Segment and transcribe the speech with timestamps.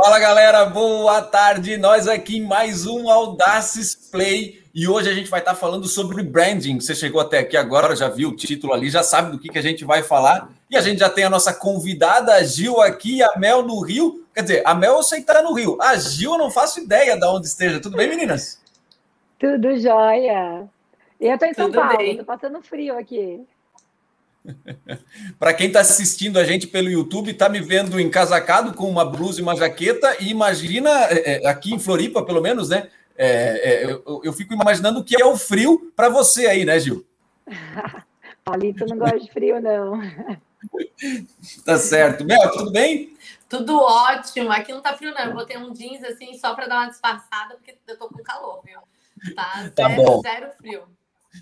[0.00, 1.76] Fala galera, boa tarde.
[1.76, 6.22] Nós aqui em mais um Audaces Play e hoje a gente vai estar falando sobre
[6.22, 6.78] branding.
[6.78, 9.58] Você chegou até aqui agora, já viu o título ali, já sabe do que, que
[9.58, 10.50] a gente vai falar.
[10.70, 14.24] E a gente já tem a nossa convidada, a Gil, aqui, a Mel no Rio.
[14.32, 15.76] Quer dizer, a Mel eu sei que tá no Rio.
[15.82, 17.80] A Gil eu não faço ideia de onde esteja.
[17.80, 18.62] Tudo bem, meninas?
[19.36, 20.68] Tudo jóia.
[21.20, 23.44] Eu estou em São Tudo Paulo, estou passando frio aqui.
[25.38, 29.40] Para quem está assistindo a gente pelo YouTube, está me vendo encasacado com uma blusa
[29.40, 32.88] e uma jaqueta, e imagina, é, é, aqui em Floripa, pelo menos, né?
[33.16, 36.78] É, é, eu, eu, fico imaginando o que é o frio para você aí, né,
[36.78, 37.04] Gil?
[38.44, 40.00] Palito não gosta de frio, não.
[41.64, 42.24] tá certo.
[42.24, 43.16] Mel, tudo bem?
[43.48, 44.52] Tudo ótimo.
[44.52, 45.26] Aqui não tá frio, não.
[45.26, 48.62] Eu botei um jeans assim só para dar uma disfarçada, porque eu tô com calor,
[48.64, 48.78] viu?
[49.34, 50.20] Tá, tá zero, bom.
[50.20, 50.82] zero frio.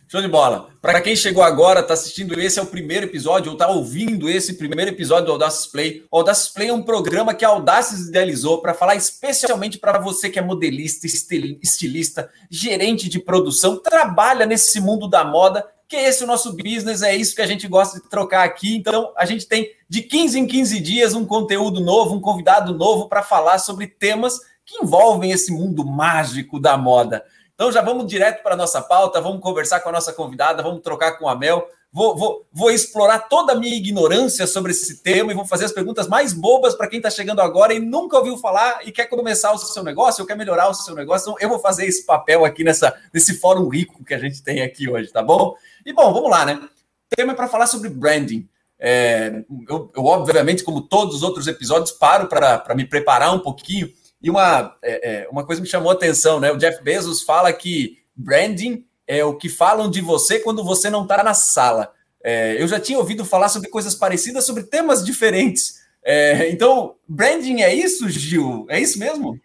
[0.09, 0.69] Show de bola.
[0.81, 4.55] Para quem chegou agora, está assistindo esse é o primeiro episódio, ou está ouvindo esse
[4.55, 6.05] primeiro episódio do Audaces Play.
[6.11, 10.31] O Audaces Play é um programa que a Audaces idealizou para falar especialmente para você
[10.31, 16.25] que é modelista, estilista, gerente de produção, trabalha nesse mundo da moda, que esse é
[16.25, 18.77] o nosso business, é isso que a gente gosta de trocar aqui.
[18.77, 23.09] Então, a gente tem de 15 em 15 dias um conteúdo novo, um convidado novo
[23.09, 27.25] para falar sobre temas que envolvem esse mundo mágico da moda.
[27.57, 30.82] Então já vamos direto para a nossa pauta, vamos conversar com a nossa convidada, vamos
[30.82, 31.66] trocar com a Mel.
[31.90, 35.73] Vou, vou, vou explorar toda a minha ignorância sobre esse tema e vou fazer as
[35.73, 39.54] perguntas mais bobas para quem está chegando agora e nunca ouviu falar e quer começar
[39.54, 41.30] o seu negócio ou quer melhorar o seu negócio.
[41.30, 44.60] Então, eu vou fazer esse papel aqui nessa, nesse fórum rico que a gente tem
[44.60, 45.57] aqui hoje, tá bom?
[45.87, 46.60] E bom, vamos lá, né?
[46.60, 48.46] O tema é para falar sobre branding.
[48.79, 53.91] É, eu, eu, obviamente, como todos os outros episódios, paro para me preparar um pouquinho
[54.27, 56.51] e uma, é, é, uma coisa me chamou a atenção, né?
[56.51, 61.05] O Jeff Bezos fala que branding é o que falam de você quando você não
[61.05, 61.95] está na sala.
[62.24, 65.77] É, eu já tinha ouvido falar sobre coisas parecidas, sobre temas diferentes.
[66.04, 68.66] É, então, branding é isso, Gil?
[68.69, 69.38] É isso mesmo?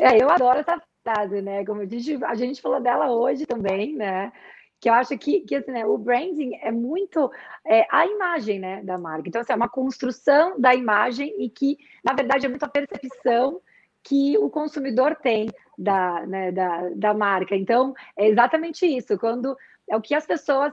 [0.00, 1.62] É, eu adoro essa frase, né?
[1.66, 4.32] Como a gente, a gente falou dela hoje também, né?
[4.80, 7.30] que eu acho que, que assim, né, o branding é muito
[7.64, 9.28] é, a imagem né, da marca.
[9.28, 13.60] Então, assim, é uma construção da imagem e que, na verdade, é muito a percepção
[14.02, 15.48] que o consumidor tem
[15.78, 17.54] da, né, da, da marca.
[17.56, 19.18] Então, é exatamente isso.
[19.18, 19.56] Quando
[19.88, 20.72] é o que as pessoas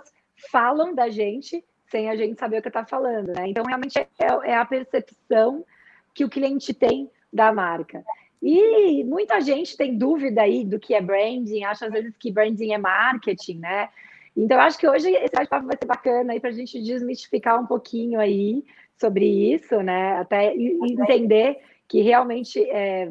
[0.52, 3.48] falam da gente sem a gente saber o que está falando, né?
[3.48, 4.08] Então, realmente é,
[4.44, 5.66] é, a percepção
[6.14, 8.04] que o cliente tem da marca.
[8.42, 12.74] E muita gente tem dúvida aí do que é branding, acha às vezes que branding
[12.74, 13.90] é marketing, né?
[14.38, 17.60] Então, eu acho que hoje esse bate-papo vai ser bacana aí para a gente desmistificar
[17.60, 18.64] um pouquinho aí
[18.98, 20.18] sobre isso, né?
[20.18, 21.58] Até entender
[21.90, 23.10] que realmente é,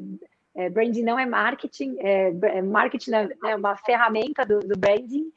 [0.55, 5.31] é, branding não é marketing, é, é marketing é, é uma ferramenta do, do, branding,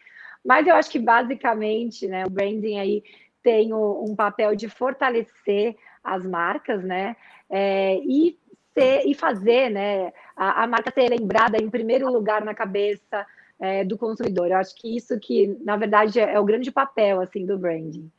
[0.45, 3.03] mas eu acho que basicamente né, o branding aí
[3.41, 7.15] tem o, um papel de fortalecer as marcas, né?
[7.49, 8.37] É, e,
[8.73, 13.25] ser, e fazer né, a, a, marca ser lembrada em primeiro lugar na cabeça
[13.59, 14.47] é, do consumidor.
[14.49, 18.09] Eu acho que isso que, na verdade, é, o grande papel assim do branding.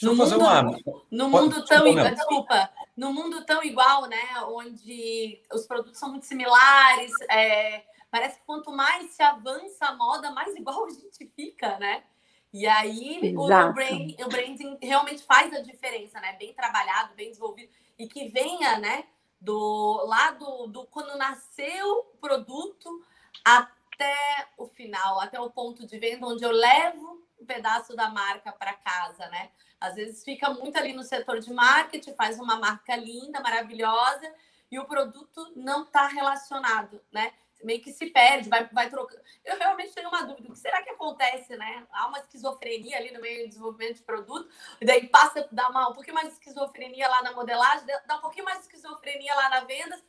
[0.00, 0.62] No mundo, uma...
[1.10, 6.24] no mundo tão igual, desculpa, no mundo tão igual, né, onde os produtos são muito
[6.24, 11.78] similares, é, parece que quanto mais se avança a moda, mais igual a gente fica,
[11.78, 12.04] né?
[12.52, 16.34] E aí o, brand, o branding realmente faz a diferença, né?
[16.38, 17.70] Bem trabalhado, bem desenvolvido.
[17.98, 19.04] E que venha, né,
[19.40, 23.04] do lado do quando nasceu o produto
[23.44, 28.52] até o final, até o ponto de venda onde eu levo um pedaço da marca
[28.52, 29.50] para casa, né?
[29.80, 34.32] Às vezes fica muito ali no setor de marketing, faz uma marca linda, maravilhosa,
[34.70, 37.32] e o produto não está relacionado, né?
[37.62, 39.20] Meio que se perde, vai, vai trocando.
[39.44, 41.86] Eu realmente tenho uma dúvida: o que será que acontece, né?
[41.90, 44.48] Há uma esquizofrenia ali no meio do desenvolvimento de produto,
[44.80, 48.16] e daí passa a dar uma, um pouquinho mais de esquizofrenia lá na modelagem, dá
[48.16, 50.00] um pouquinho mais de esquizofrenia lá na venda,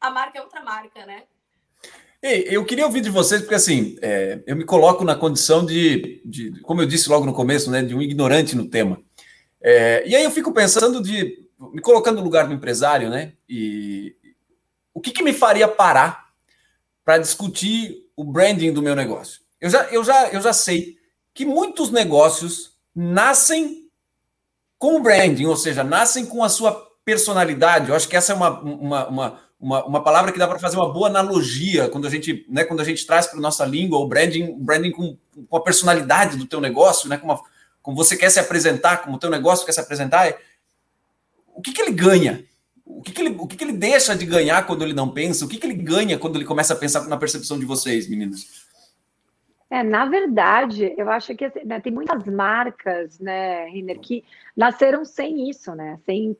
[0.00, 1.26] a marca é outra marca, né?
[2.22, 6.60] Eu queria ouvir de vocês, porque assim, é, eu me coloco na condição de, de,
[6.60, 9.00] como eu disse logo no começo, né, de um ignorante no tema.
[9.62, 14.14] É, e aí eu fico pensando de, me colocando no lugar do empresário, né, e
[14.92, 16.26] o que, que me faria parar
[17.02, 19.40] para discutir o branding do meu negócio?
[19.58, 20.98] Eu já, eu, já, eu já sei
[21.32, 23.88] que muitos negócios nascem
[24.78, 26.72] com o branding, ou seja, nascem com a sua
[27.04, 27.88] personalidade.
[27.88, 30.76] Eu acho que essa é uma, uma, uma uma, uma palavra que dá para fazer
[30.76, 34.08] uma boa analogia quando a gente, né, quando a gente traz para nossa língua o
[34.08, 35.16] branding, branding com,
[35.48, 37.40] com a personalidade do teu negócio, né, como, a,
[37.82, 40.38] como você quer se apresentar, como o teu negócio quer se apresentar, é,
[41.54, 42.42] o que, que ele ganha?
[42.86, 45.44] O que, que ele, o que, que ele deixa de ganhar quando ele não pensa?
[45.44, 48.66] O que, que ele ganha quando ele começa a pensar na percepção de vocês, meninas?
[49.70, 54.24] É, na verdade, eu acho que né, tem muitas marcas, né, Riner, que
[54.56, 56.00] nasceram sem isso, né?
[56.04, 56.36] Sem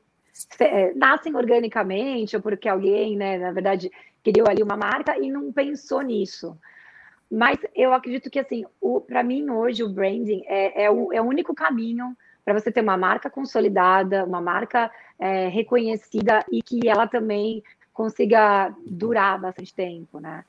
[0.96, 3.90] nascem organicamente ou porque alguém, né, na verdade,
[4.22, 6.56] criou ali uma marca e não pensou nisso.
[7.30, 8.64] Mas eu acredito que, assim,
[9.06, 12.80] para mim hoje o branding é, é, o, é o único caminho para você ter
[12.80, 17.62] uma marca consolidada, uma marca é, reconhecida e que ela também
[17.92, 20.44] consiga durar bastante tempo, né?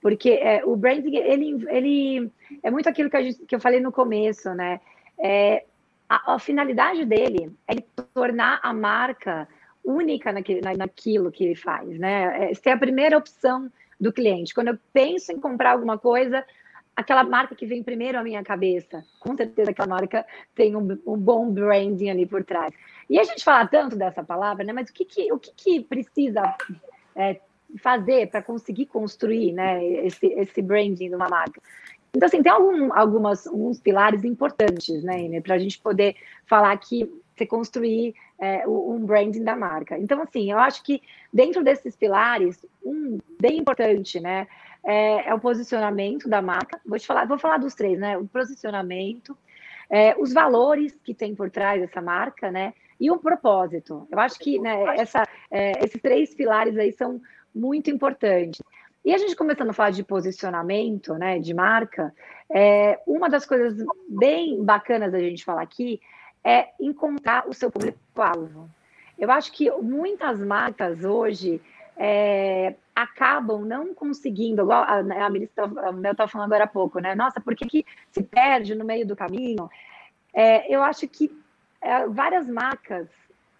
[0.00, 2.32] Porque é, o branding, ele, ele
[2.62, 4.80] é muito aquilo que, gente, que eu falei no começo, né?
[5.18, 5.64] É,
[6.08, 7.74] a, a, finalidade dele é
[8.14, 9.48] tornar a marca
[9.84, 12.50] única naquilo, naquilo que ele faz, né?
[12.50, 13.70] É ser a primeira opção
[14.00, 14.54] do cliente.
[14.54, 16.44] Quando eu penso em comprar alguma coisa,
[16.94, 20.24] aquela marca que vem primeiro à minha cabeça, com certeza aquela marca
[20.54, 22.74] tem um, um bom branding ali por trás.
[23.08, 24.72] E a gente fala tanto dessa palavra, né?
[24.72, 26.56] Mas o que, que o que, que precisa
[27.14, 27.40] é,
[27.78, 29.84] fazer para conseguir construir, né?
[29.84, 31.60] Esse, esse branding de uma marca?
[32.16, 36.16] Então, assim, tem algum, algumas, alguns pilares importantes, né, para a gente poder
[36.46, 39.98] falar que você construir é, um branding da marca.
[39.98, 44.46] Então, assim, eu acho que dentro desses pilares, um bem importante, né,
[44.82, 46.80] é, é o posicionamento da marca.
[46.86, 48.16] Vou te falar, vou falar dos três, né?
[48.16, 49.36] O posicionamento,
[49.90, 52.72] é, os valores que tem por trás dessa marca, né?
[52.98, 54.08] E o propósito.
[54.10, 57.20] Eu acho que né, essa, é, esses três pilares aí são
[57.54, 58.62] muito importantes.
[59.06, 62.12] E a gente começando a falar de posicionamento, né, de marca,
[62.50, 66.00] é, uma das coisas bem bacanas da gente falar aqui
[66.42, 68.68] é encontrar o seu público-alvo.
[69.16, 71.62] Eu acho que muitas marcas hoje
[71.96, 75.52] é, acabam não conseguindo, igual a, a Melissa
[76.10, 77.14] estava falando agora há pouco, né?
[77.14, 79.70] Nossa, por que, que se perde no meio do caminho?
[80.34, 81.30] É, eu acho que
[81.80, 83.06] é, várias marcas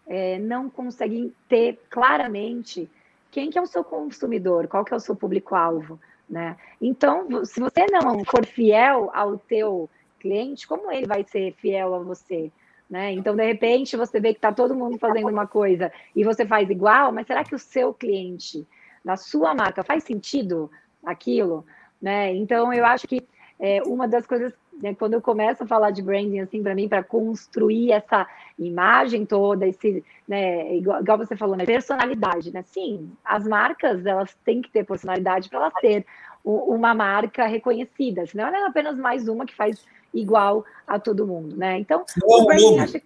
[0.09, 2.91] é, não conseguem ter claramente
[3.37, 6.57] quem que é o seu consumidor, qual que é o seu público-alvo, né?
[6.81, 11.99] Então, se você não for fiel ao teu cliente, como ele vai ser fiel a
[11.99, 12.51] você?
[12.89, 13.13] Né?
[13.13, 16.71] Então, de repente, você vê que está todo mundo fazendo uma coisa e você faz
[16.71, 18.67] igual, mas será que o seu cliente,
[19.05, 20.71] da sua marca, faz sentido
[21.05, 21.63] aquilo?
[22.01, 22.35] Né?
[22.35, 23.21] Então, eu acho que
[23.59, 26.89] é, uma das coisas né, quando eu começo a falar de branding, assim, para mim,
[26.89, 28.27] para construir essa
[28.59, 32.63] imagem toda, esse, né, igual, igual, você falou, né, personalidade, né?
[32.63, 36.07] Sim, as marcas, elas têm que ter personalidade para elas ter
[36.45, 39.85] uma marca reconhecida, senão ela é apenas mais uma que faz
[40.15, 41.79] igual a todo mundo, né?
[41.79, 43.01] Então, o branding, acho...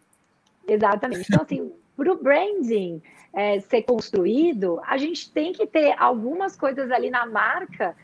[0.68, 1.26] exatamente.
[1.26, 3.00] Então, assim, para o branding
[3.32, 7.96] é, ser construído, a gente tem que ter algumas coisas ali na marca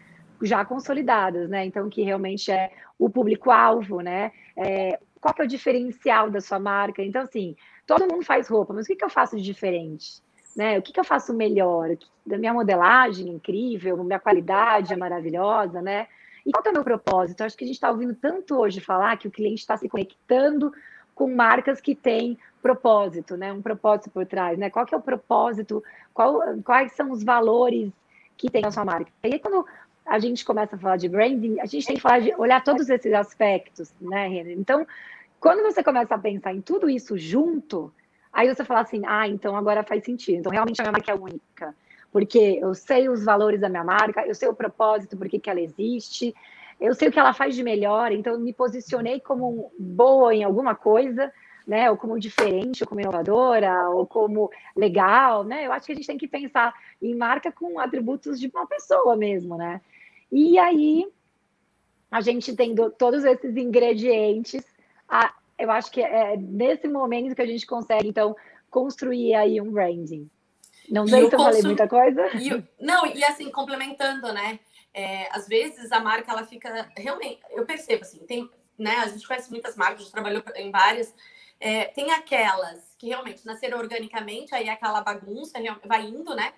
[0.43, 1.65] já consolidadas, né?
[1.65, 4.33] Então, que realmente é o público-alvo, né?
[4.56, 7.03] É, qual que é o diferencial da sua marca?
[7.03, 7.56] Então, assim,
[7.87, 10.23] todo mundo faz roupa, mas o que, que eu faço de diferente?
[10.55, 10.79] Né?
[10.79, 11.97] O que, que eu faço melhor?
[12.25, 16.09] Da minha modelagem incrível, minha qualidade é maravilhosa, né?
[16.44, 17.43] E qual é o meu propósito?
[17.43, 20.73] Acho que a gente está ouvindo tanto hoje falar que o cliente está se conectando
[21.15, 23.53] com marcas que têm propósito, né?
[23.53, 24.71] Um propósito por trás, né?
[24.71, 25.83] Qual que é o propósito?
[26.15, 27.91] Qual, quais são os valores
[28.37, 29.11] que tem a sua marca?
[29.25, 29.67] E aí, quando
[30.06, 32.88] a gente começa a falar de branding, a gente tem que falar de olhar todos
[32.88, 34.56] esses aspectos, né, Renner?
[34.58, 34.87] Então,
[35.41, 37.93] quando você começa a pensar em tudo isso junto,
[38.32, 40.38] aí você fala assim, ah, então agora faz sentido.
[40.38, 41.75] Então, realmente a minha marca é única.
[42.12, 45.61] Porque eu sei os valores da minha marca, eu sei o propósito, por que ela
[45.61, 46.35] existe,
[46.81, 50.44] eu sei o que ela faz de melhor, então eu me posicionei como boa em
[50.44, 51.32] alguma coisa,
[51.67, 51.91] né?
[51.91, 55.67] Ou como diferente, ou como inovadora, ou como legal, né?
[55.67, 59.16] Eu acho que a gente tem que pensar em marca com atributos de uma pessoa
[59.16, 59.81] mesmo, né?
[60.30, 61.06] E aí,
[62.11, 64.64] a gente tendo todos esses ingredientes,
[65.09, 68.37] a, eu acho que é nesse momento que a gente consegue, então,
[68.71, 70.30] construir aí um branding.
[70.88, 72.26] Não sei se eu falei muita coisa.
[72.37, 74.61] E, não, e assim, complementando, né?
[74.95, 76.88] É, às vezes a marca, ela fica...
[76.97, 78.49] Realmente, eu percebo, assim, tem...
[78.78, 81.14] Né, a gente conhece muitas marcas, a gente trabalhou em várias.
[81.59, 86.52] É, tem aquelas que realmente nasceram organicamente, aí aquela bagunça vai indo, né?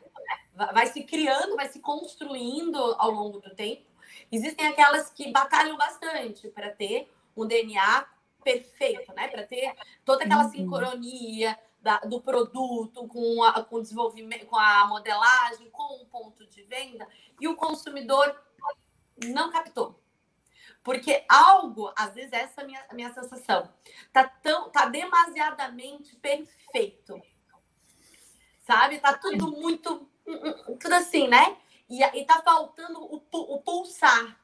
[0.67, 3.87] Vai se criando, vai se construindo ao longo do tempo.
[4.31, 8.07] Existem aquelas que batalham bastante para ter um DNA
[8.43, 9.29] perfeito, né?
[9.29, 9.75] Para ter
[10.05, 10.51] toda aquela uhum.
[10.51, 16.47] sincronia da, do produto com, a, com o desenvolvimento, com a modelagem, com o ponto
[16.47, 17.07] de venda,
[17.41, 18.35] e o consumidor
[19.27, 20.01] não captou.
[20.83, 23.69] Porque algo, às vezes, essa é a minha, a minha sensação,
[24.13, 27.21] tá, tão, tá demasiadamente perfeito.
[28.67, 28.99] Sabe?
[28.99, 30.09] Tá tudo muito
[30.81, 31.57] tudo assim, né?
[31.89, 34.39] E, e tá faltando o, o pulsar.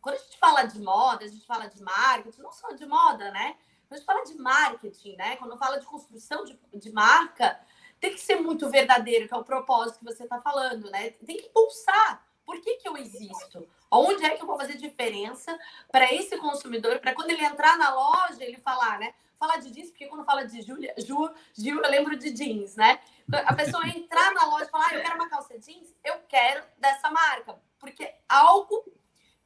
[0.00, 3.30] Quando a gente fala de moda, a gente fala de marketing, não só de moda,
[3.30, 3.56] né?
[3.88, 5.36] Quando a gente fala de marketing, né?
[5.36, 7.60] Quando fala de construção de, de marca,
[7.98, 11.10] tem que ser muito verdadeiro, que é o propósito que você está falando, né?
[11.10, 12.24] Tem que pulsar.
[12.50, 13.64] Por que, que eu existo?
[13.88, 15.56] Onde é que eu vou fazer diferença
[15.88, 19.14] para esse consumidor, para quando ele entrar na loja, ele falar, né?
[19.38, 22.98] Falar de jeans, porque quando fala de Júlia, Ju, Gil, eu lembro de jeans, né?
[23.32, 26.64] A pessoa entrar na loja e falar, ah, eu quero uma calça jeans, eu quero
[26.76, 28.84] dessa marca, porque algo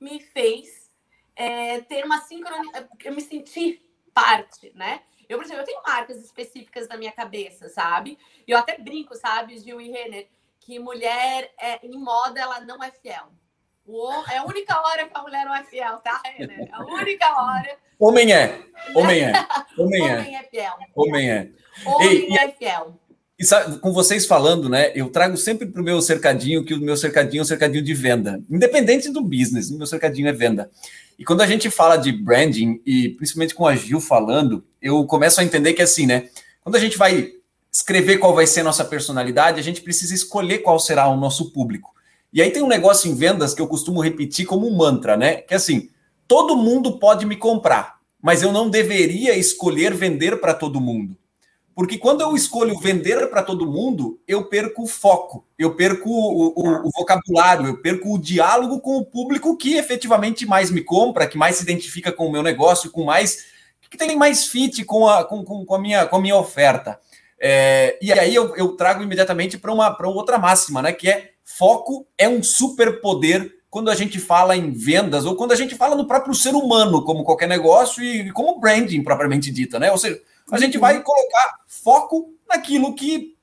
[0.01, 0.91] me fez
[1.37, 3.83] é, ter uma sincronia, eu me senti
[4.15, 5.03] parte, né?
[5.29, 8.19] Eu, por exemplo, eu tenho marcas específicas na minha cabeça, sabe?
[8.49, 10.27] Eu até brinco, sabe, Gil e Renner,
[10.65, 13.33] que mulher é, em moda ela não é fiel.
[13.87, 16.61] O, é a única hora que a mulher não é fiel, tá, Renner?
[16.61, 17.77] É a única hora.
[17.99, 18.63] Homem é.
[18.95, 19.33] Homem é.
[19.79, 20.15] Homem é.
[20.15, 20.73] Homem é fiel.
[20.95, 21.51] Homem é.
[21.85, 22.99] Homem Ei, é fiel.
[23.39, 24.91] E sabe, com vocês falando, né?
[24.95, 27.93] Eu trago sempre para o meu cercadinho que o meu cercadinho é um cercadinho de
[27.93, 28.43] venda.
[28.49, 30.71] Independente do business, o meu cercadinho é venda.
[31.19, 35.41] E quando a gente fala de branding, e principalmente com a Gil falando, eu começo
[35.41, 36.29] a entender que assim, né?
[36.63, 37.33] Quando a gente vai
[37.75, 41.51] escrever qual vai ser a nossa personalidade, a gente precisa escolher qual será o nosso
[41.51, 41.93] público.
[42.33, 45.39] E aí tem um negócio em vendas que eu costumo repetir como um mantra, né?
[45.39, 45.91] Que é assim,
[46.29, 51.17] todo mundo pode me comprar, mas eu não deveria escolher vender para todo mundo.
[51.75, 56.53] Porque quando eu escolho vender para todo mundo, eu perco o foco, eu perco o,
[56.55, 61.27] o, o, vocabulário, eu perco o diálogo com o público que efetivamente mais me compra,
[61.27, 63.47] que mais se identifica com o meu negócio, com mais.
[63.91, 67.01] que tem mais fit com a, com, com, com a, minha, com a minha oferta.
[67.41, 70.93] É, e aí eu, eu trago imediatamente para uma, uma outra máxima, né?
[70.93, 75.57] Que é foco é um superpoder quando a gente fala em vendas ou quando a
[75.57, 79.91] gente fala no próprio ser humano, como qualquer negócio e como branding propriamente dita, né?
[79.91, 83.35] Ou seja, a gente vai colocar foco naquilo que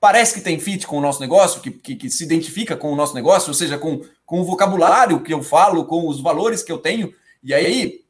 [0.00, 2.96] parece que tem fit com o nosso negócio, que, que, que, se identifica com o
[2.96, 6.72] nosso negócio, ou seja, com, com o vocabulário que eu falo, com os valores que
[6.72, 7.12] eu tenho.
[7.42, 8.00] E aí,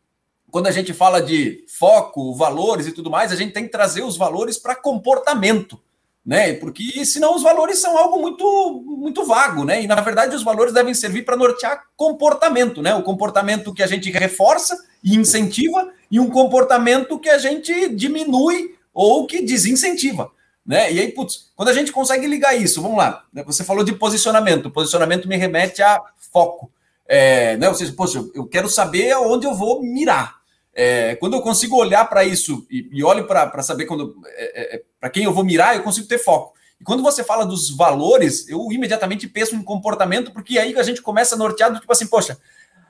[0.50, 4.02] quando a gente fala de foco, valores e tudo mais, a gente tem que trazer
[4.02, 5.80] os valores para comportamento,
[6.24, 6.52] né?
[6.54, 9.82] Porque senão os valores são algo muito muito vago, né?
[9.82, 12.94] E na verdade os valores devem servir para nortear comportamento, né?
[12.94, 18.74] O comportamento que a gente reforça e incentiva e um comportamento que a gente diminui
[18.92, 20.30] ou que desincentiva.
[20.64, 20.92] Né?
[20.92, 23.42] E aí, putz, quando a gente consegue ligar isso, vamos lá, né?
[23.44, 26.00] você falou de posicionamento, posicionamento me remete a
[26.32, 26.70] foco.
[27.08, 27.68] É, né?
[27.68, 30.39] Ou seja, poxa, eu quero saber aonde eu vou mirar.
[30.82, 34.76] É, quando eu consigo olhar para isso e, e olho para saber quando é, é,
[34.76, 36.54] é para quem eu vou mirar, eu consigo ter foco.
[36.80, 41.02] E quando você fala dos valores, eu imediatamente penso em comportamento, porque aí a gente
[41.02, 42.38] começa norteado, tipo assim, poxa,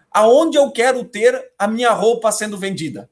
[0.09, 3.11] aonde eu quero ter a minha roupa sendo vendida?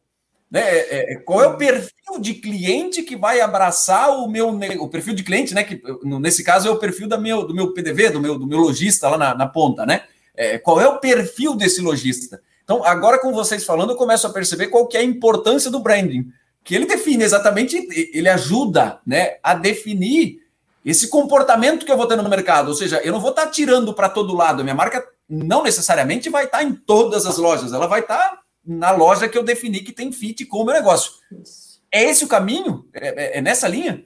[0.48, 0.60] Né?
[0.60, 5.12] É, é, qual é o perfil de cliente que vai abraçar o meu o perfil
[5.12, 5.64] de cliente, né?
[5.64, 5.82] Que
[6.20, 9.08] nesse caso é o perfil da meu, do meu PDV, do meu, do meu lojista
[9.08, 10.04] lá na, na ponta, né?
[10.62, 12.40] Qual é o perfil desse lojista?
[12.68, 15.80] Então, agora com vocês falando, eu começo a perceber qual que é a importância do
[15.80, 16.30] branding,
[16.62, 20.42] que ele define exatamente, ele ajuda, né, a definir
[20.84, 22.68] esse comportamento que eu vou ter no mercado.
[22.68, 24.60] Ou seja, eu não vou estar tirando para todo lado.
[24.60, 28.90] A minha marca não necessariamente vai estar em todas as lojas, ela vai estar na
[28.90, 31.12] loja que eu defini que tem fit com o meu negócio.
[31.90, 32.84] É esse o caminho?
[32.92, 34.04] É, é, é nessa linha?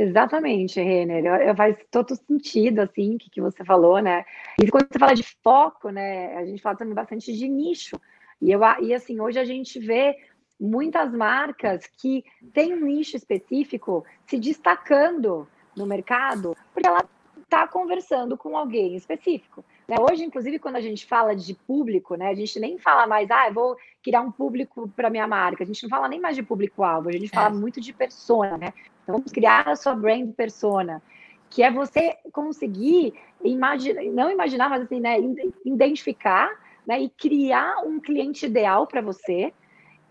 [0.00, 1.56] Exatamente, Renner.
[1.56, 4.24] Faz todo sentido, assim, que, que você falou, né?
[4.62, 8.00] E quando você fala de foco, né, a gente fala também bastante de nicho.
[8.40, 10.16] E, eu, e assim, hoje a gente vê
[10.60, 17.04] muitas marcas que têm um nicho específico se destacando no mercado, porque ela
[17.42, 19.64] está conversando com alguém específico.
[19.88, 19.96] Né?
[19.98, 23.48] Hoje, inclusive, quando a gente fala de público, né, a gente nem fala mais, ah,
[23.48, 25.64] eu vou criar um público para minha marca.
[25.64, 27.58] A gente não fala nem mais de público-alvo, a gente fala é.
[27.58, 28.74] muito de persona, né?
[29.02, 31.02] Então, vamos criar a sua brand persona,
[31.48, 35.16] que é você conseguir imaginar, não imaginar, mas assim, né,
[35.64, 36.50] identificar
[36.86, 39.52] né, e criar um cliente ideal para você.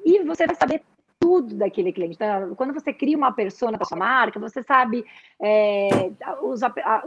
[0.03, 0.81] E você vai saber
[1.27, 2.15] tudo daquele cliente.
[2.15, 5.03] Então, quando você cria uma persona para sua marca, você sabe
[5.41, 6.09] é,
[6.41, 6.53] o,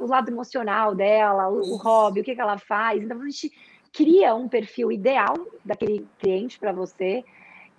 [0.03, 3.03] o, lado emocional dela, o, o hobby, o que, que ela faz.
[3.03, 3.51] Então, a gente
[3.91, 5.35] cria um perfil ideal
[5.65, 7.25] daquele cliente para você.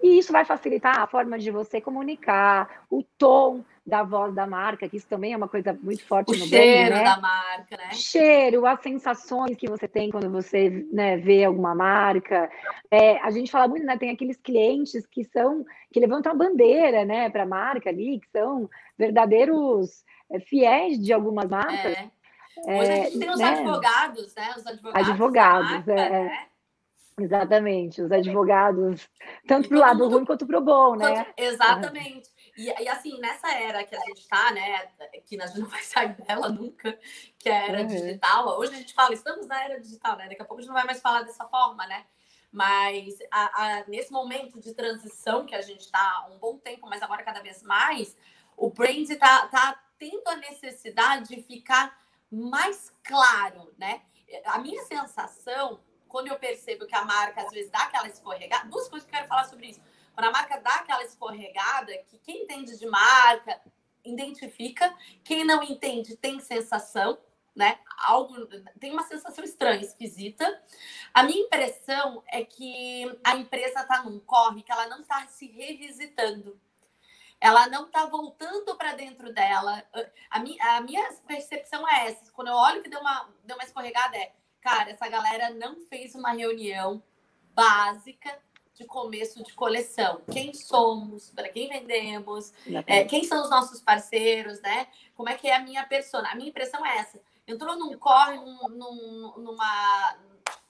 [0.01, 4.87] E isso vai facilitar a forma de você comunicar, o tom da voz da marca,
[4.87, 7.03] que isso também é uma coisa muito forte o no cheiro brand, né?
[7.03, 7.89] da marca, né?
[7.93, 12.49] Cheiro, as sensações que você tem quando você né, vê alguma marca.
[12.91, 13.97] É, a gente fala muito, né?
[13.97, 18.29] Tem aqueles clientes que são que levantam a bandeira, né, para a marca ali, que
[18.29, 21.97] são verdadeiros é, fiéis de algumas marcas.
[21.97, 22.11] É.
[22.65, 23.49] Hoje a gente tem os né?
[23.49, 24.53] advogados, né?
[24.55, 25.09] Os advogados.
[25.09, 26.23] Advogados, marca, é.
[26.23, 26.47] Né?
[27.19, 29.09] Exatamente, os advogados,
[29.47, 30.15] tanto para o lado mundo...
[30.15, 31.27] ruim quanto para o bom, né?
[31.37, 32.29] Exatamente.
[32.61, 34.85] E, e, assim, nessa era que a gente está, né,
[35.25, 36.97] que a gente não vai sair dela nunca,
[37.39, 37.87] que é a era uhum.
[37.87, 40.29] digital, hoje a gente fala, estamos na era digital, né?
[40.29, 42.05] Daqui a pouco a gente não vai mais falar dessa forma, né?
[42.51, 46.87] Mas a, a, nesse momento de transição que a gente está há um bom tempo,
[46.87, 48.15] mas agora cada vez mais,
[48.55, 51.97] o brand está tá tendo a necessidade de ficar
[52.29, 54.01] mais claro, né?
[54.45, 58.87] a minha sensação, quando eu percebo que a marca às vezes dá aquela escorregada, duas
[58.87, 59.81] coisas que eu quero falar sobre isso.
[60.13, 63.61] Quando a marca dá aquela escorregada, que quem entende de marca
[64.03, 67.17] identifica, quem não entende tem sensação,
[67.55, 67.79] né?
[67.97, 68.45] Algo
[68.79, 70.61] tem uma sensação estranha, esquisita.
[71.13, 75.47] A minha impressão é que a empresa está num corre que ela não está se
[75.47, 76.59] revisitando.
[77.39, 79.83] Ela não está voltando para dentro dela.
[80.29, 82.31] A minha, a minha percepção é essa.
[82.31, 86.13] Quando eu olho que deu uma, deu uma escorregada, é, cara, essa galera não fez
[86.13, 87.03] uma reunião
[87.53, 88.39] básica
[88.73, 90.21] de começo de coleção.
[90.31, 92.53] Quem somos, para quem vendemos,
[92.87, 94.87] é, quem são os nossos parceiros, né?
[95.15, 96.29] Como é que é a minha persona?
[96.29, 97.19] A minha impressão é essa
[97.51, 100.17] entrou num corre, num, num, numa,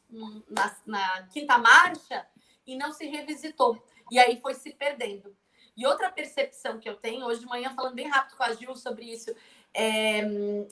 [0.09, 2.25] num, na, na quinta marcha
[2.65, 3.81] e não se revisitou.
[4.09, 5.35] E aí foi se perdendo.
[5.75, 8.75] E outra percepção que eu tenho, hoje de manhã, falando bem rápido com a Gil
[8.75, 9.33] sobre isso,
[9.73, 10.21] é,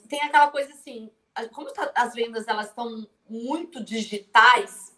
[0.08, 1.10] tem aquela coisa assim,
[1.52, 4.96] como tá, as vendas elas estão muito digitais,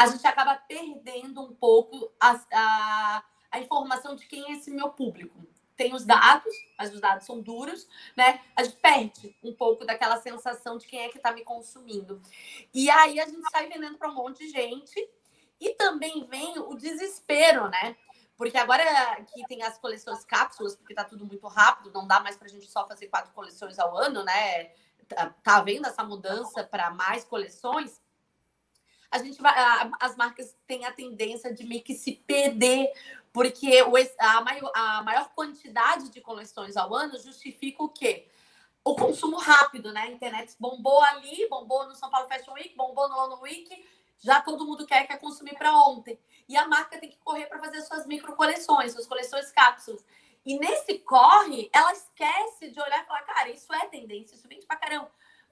[0.00, 4.88] a gente acaba perdendo um pouco a, a, a informação de quem é esse meu
[4.88, 8.40] público tem os dados, mas os dados são duros, né?
[8.56, 12.20] A gente perde um pouco daquela sensação de quem é que está me consumindo.
[12.72, 15.06] E aí a gente sai vendendo para um monte de gente
[15.60, 17.94] e também vem o desespero, né?
[18.38, 18.84] Porque agora
[19.24, 22.50] que tem as coleções cápsulas, porque tá tudo muito rápido, não dá mais para a
[22.50, 24.64] gente só fazer quatro coleções ao ano, né?
[25.08, 28.00] Tá, tá havendo essa mudança para mais coleções
[29.10, 29.52] a gente vai,
[29.98, 32.92] as marcas têm a tendência de meio que se perder
[33.32, 38.26] porque o, a, maior, a maior quantidade de coleções ao ano justifica o quê?
[38.82, 40.02] O consumo rápido, né?
[40.02, 43.86] A internet bombou ali, bombou no São Paulo Fashion Week, bombou no London Week,
[44.18, 46.18] já todo mundo quer, quer consumir para ontem.
[46.48, 50.04] E a marca tem que correr para fazer suas micro coleções, suas coleções cápsulas.
[50.44, 54.66] E nesse corre, ela esquece de olhar e falar, cara, isso é tendência, isso vende
[54.66, 55.10] para caramba.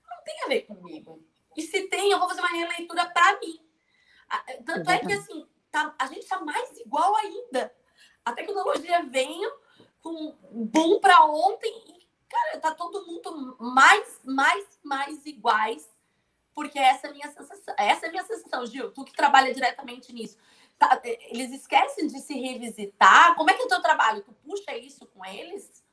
[0.09, 1.23] Não tem a ver comigo.
[1.59, 3.61] E se tem, eu vou fazer uma releitura para mim.
[4.65, 7.75] Tanto é que, assim, tá, a gente está mais igual ainda.
[8.25, 9.51] A tecnologia veio
[10.01, 15.91] com boom para ontem e, cara, tá todo mundo mais, mais, mais iguais.
[16.55, 17.75] Porque essa é a minha sensação.
[17.77, 18.93] Essa é a minha sensação, Gil.
[18.93, 20.39] Tu que trabalha diretamente nisso.
[20.79, 23.35] Tá, é, eles esquecem de se revisitar.
[23.35, 24.23] Como é que é o teu trabalho?
[24.23, 25.85] Tu puxa isso com eles?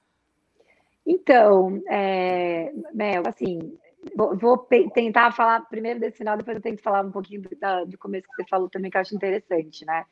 [1.03, 3.79] Então, é, Mel, assim,
[4.15, 4.57] Vou, vou,
[4.93, 8.27] tentar falar primeiro desse final, depois eu tento falar um pouquinho do, da, do começo
[8.27, 10.05] que você falou também, que eu acho interessante, né?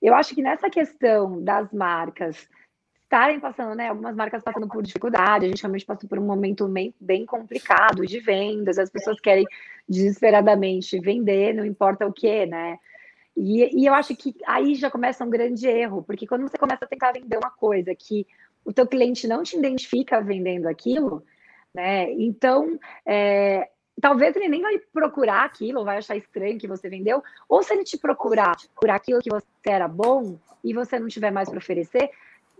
[0.00, 2.48] Eu acho que nessa questão das marcas
[3.04, 3.88] estarem passando, né?
[3.88, 8.06] Algumas marcas passando por dificuldade, a gente realmente passou por um momento bem, bem complicado
[8.06, 9.46] de vendas, as pessoas querem
[9.88, 12.78] desesperadamente vender, não importa o que, né?
[13.36, 16.84] E, e eu acho que aí já começa um grande erro, porque quando você começa
[16.84, 18.26] a tentar vender uma coisa que
[18.64, 21.24] o teu cliente não te identifica vendendo aquilo,
[21.74, 22.10] né?
[22.12, 23.68] Então, é,
[24.00, 27.84] talvez ele nem vai procurar aquilo, vai achar estranho que você vendeu, ou se ele
[27.84, 32.10] te procurar por aquilo que você era bom e você não tiver mais para oferecer,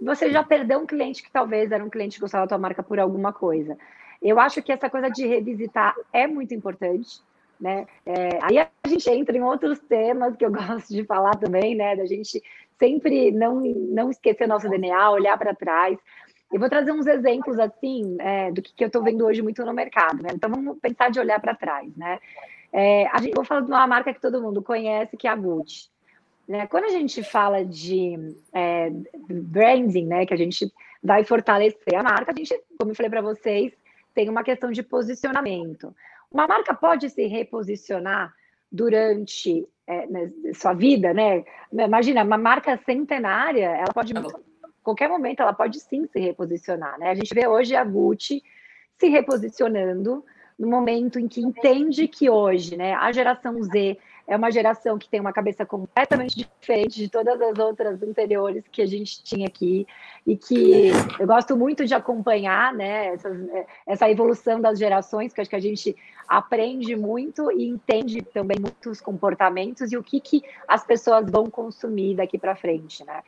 [0.00, 2.82] você já perdeu um cliente que talvez era um cliente que gostava da tua marca
[2.82, 3.76] por alguma coisa.
[4.20, 7.20] Eu acho que essa coisa de revisitar é muito importante,
[7.60, 7.86] né?
[8.04, 11.96] É, aí a gente entra em outros temas que eu gosto de falar também, né?
[11.96, 12.42] Da gente
[12.78, 15.98] sempre não, não esquecer nosso DNA, olhar para trás.
[16.52, 19.64] Eu vou trazer uns exemplos assim é, do que, que eu estou vendo hoje muito
[19.64, 20.30] no mercado, né?
[20.34, 22.18] Então vamos pensar de olhar para trás, né?
[22.72, 25.36] É, a gente, vou falar de uma marca que todo mundo conhece, que é a
[25.36, 25.90] Gucci.
[26.48, 26.66] Né?
[26.66, 28.18] Quando a gente fala de
[28.52, 28.90] é,
[29.28, 33.20] branding, né, que a gente vai fortalecer a marca, a gente, como eu falei para
[33.20, 33.72] vocês,
[34.14, 35.94] tem uma questão de posicionamento.
[36.30, 38.34] Uma marca pode se reposicionar
[38.70, 41.44] durante é, né, sua vida, né?
[41.72, 44.14] Imagina, uma marca centenária, ela pode
[44.82, 47.10] qualquer momento ela pode sim se reposicionar, né?
[47.10, 48.42] A gente vê hoje a Gucci
[48.98, 50.24] se reposicionando
[50.58, 55.08] no momento em que entende que hoje, né, a geração Z é uma geração que
[55.08, 59.86] tem uma cabeça completamente diferente de todas as outras anteriores que a gente tinha aqui
[60.24, 63.16] e que eu gosto muito de acompanhar, né,
[63.86, 65.96] essa, evolução das gerações, que acho que a gente
[66.28, 72.14] aprende muito e entende também muitos comportamentos e o que, que as pessoas vão consumir
[72.14, 73.22] daqui para frente, né?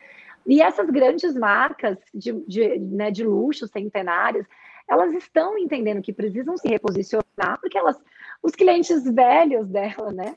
[0.47, 4.47] E essas grandes marcas de, de, né, de luxo, centenárias,
[4.89, 7.97] elas estão entendendo que precisam se reposicionar, porque elas,
[8.43, 10.37] os clientes velhos dela, né,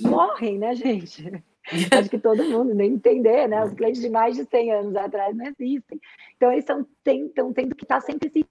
[0.00, 1.42] morrem, né, gente?
[1.92, 3.64] Acho que todo mundo nem entender, né?
[3.64, 6.00] Os clientes de mais de 100 anos atrás não existem.
[6.36, 6.86] Então, eles estão
[7.52, 8.44] tendo que estar sempre se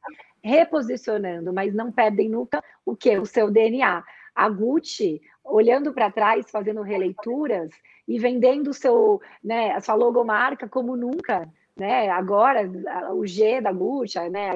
[0.44, 3.18] reposicionando, mas não perdem nunca o que?
[3.18, 4.04] O seu DNA.
[4.40, 7.72] A Gucci, olhando para trás, fazendo releituras
[8.08, 12.10] e vendendo seu, né, a sua logomarca como nunca, né?
[12.10, 12.70] Agora
[13.14, 14.56] o G da Gucci, né,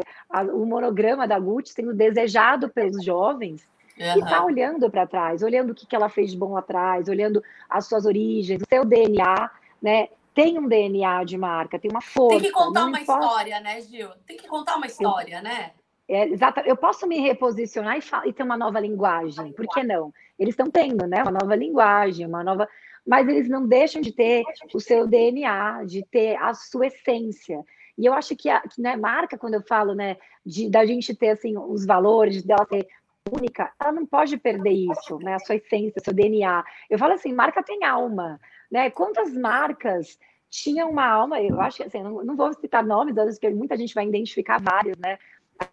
[0.54, 3.68] o monograma da Gucci sendo desejado pelos jovens.
[4.00, 4.06] Uhum.
[4.06, 7.44] E está olhando para trás, olhando o que, que ela fez de bom atrás, olhando
[7.70, 10.08] as suas origens, o seu DNA, né?
[10.34, 12.40] Tem um DNA de marca, tem uma força.
[12.40, 13.26] Tem que contar uma importa...
[13.26, 14.10] história, né, Gil?
[14.26, 15.74] Tem que contar uma história, né?
[16.08, 16.60] É, exato.
[16.62, 19.54] Eu posso me reposicionar e, e, ter uma nova linguagem.
[19.54, 20.14] Por que não?
[20.38, 21.22] Eles estão tendo, né?
[21.22, 22.68] Uma nova linguagem, uma nova.
[23.06, 27.64] Mas eles não deixam de ter o seu DNA, de ter a sua essência.
[27.98, 31.16] E eu acho que, a que né, marca, quando eu falo, né, de da gente
[31.16, 32.88] ter assim os valores, dela ser
[33.32, 35.36] única, ela não pode perder isso, né?
[35.36, 36.64] A sua essência, seu DNA.
[36.90, 38.40] Eu falo assim, marca tem alma,
[38.70, 38.90] né?
[38.90, 41.42] Quantas marcas tinham uma alma?
[41.42, 44.98] Eu acho que assim, não, não vou citar nomes, porque muita gente vai identificar vários,
[44.98, 45.18] né?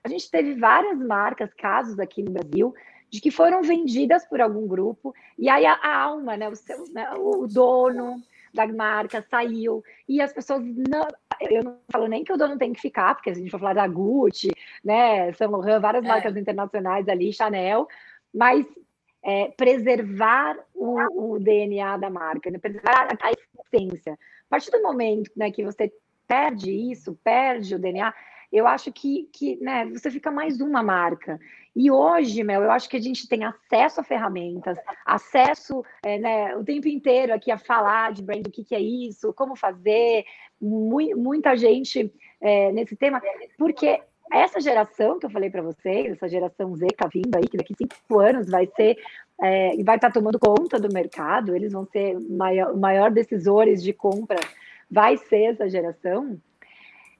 [0.05, 2.75] A gente teve várias marcas, casos aqui no Brasil,
[3.11, 6.85] de que foram vendidas por algum grupo, e aí a, a alma, né, o, seu,
[6.93, 8.23] né, o dono
[8.55, 11.07] da marca saiu, e as pessoas não.
[11.41, 13.73] Eu não falo nem que o dono tem que ficar, porque a gente vai falar
[13.73, 14.51] da Gucci,
[14.85, 16.09] né, Saint Laurent, várias é.
[16.09, 17.89] marcas internacionais ali, Chanel,
[18.33, 18.67] mas
[19.23, 23.31] é, preservar o, o, DNA da marca, né, preservar a,
[23.75, 24.13] essência.
[24.13, 25.93] A partir do momento né, que você
[26.27, 28.13] perde isso, perde o DNA,
[28.53, 31.39] eu acho que, que né, você fica mais uma marca.
[31.75, 36.57] E hoje, Mel, eu acho que a gente tem acesso a ferramentas, acesso é, né,
[36.57, 40.25] o tempo inteiro aqui a falar de brand, o que, que é isso, como fazer,
[40.61, 43.23] muita gente é, nesse tema,
[43.57, 47.49] porque essa geração que eu falei para vocês, essa geração Z que está vindo aí,
[47.49, 48.97] que daqui cinco anos vai ser
[49.43, 53.93] é, vai estar tá tomando conta do mercado, eles vão ser maior, maior decisores de
[53.93, 54.39] compra,
[54.91, 56.39] vai ser essa geração.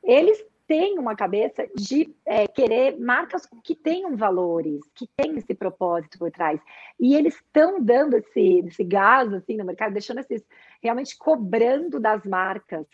[0.03, 6.17] Eles têm uma cabeça de é, querer marcas que tenham valores, que tenham esse propósito
[6.17, 6.61] por trás.
[7.01, 10.47] E eles estão dando esse, esse gás assim, no mercado, deixando esses
[10.81, 12.87] realmente cobrando das marcas.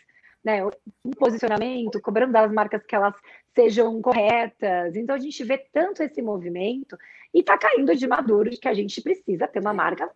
[0.43, 0.65] Né,
[1.03, 3.13] um posicionamento, cobrando das marcas que elas
[3.53, 4.95] sejam corretas.
[4.95, 6.97] Então a gente vê tanto esse movimento
[7.33, 10.09] e está caindo de maduro de que a gente precisa ter uma marca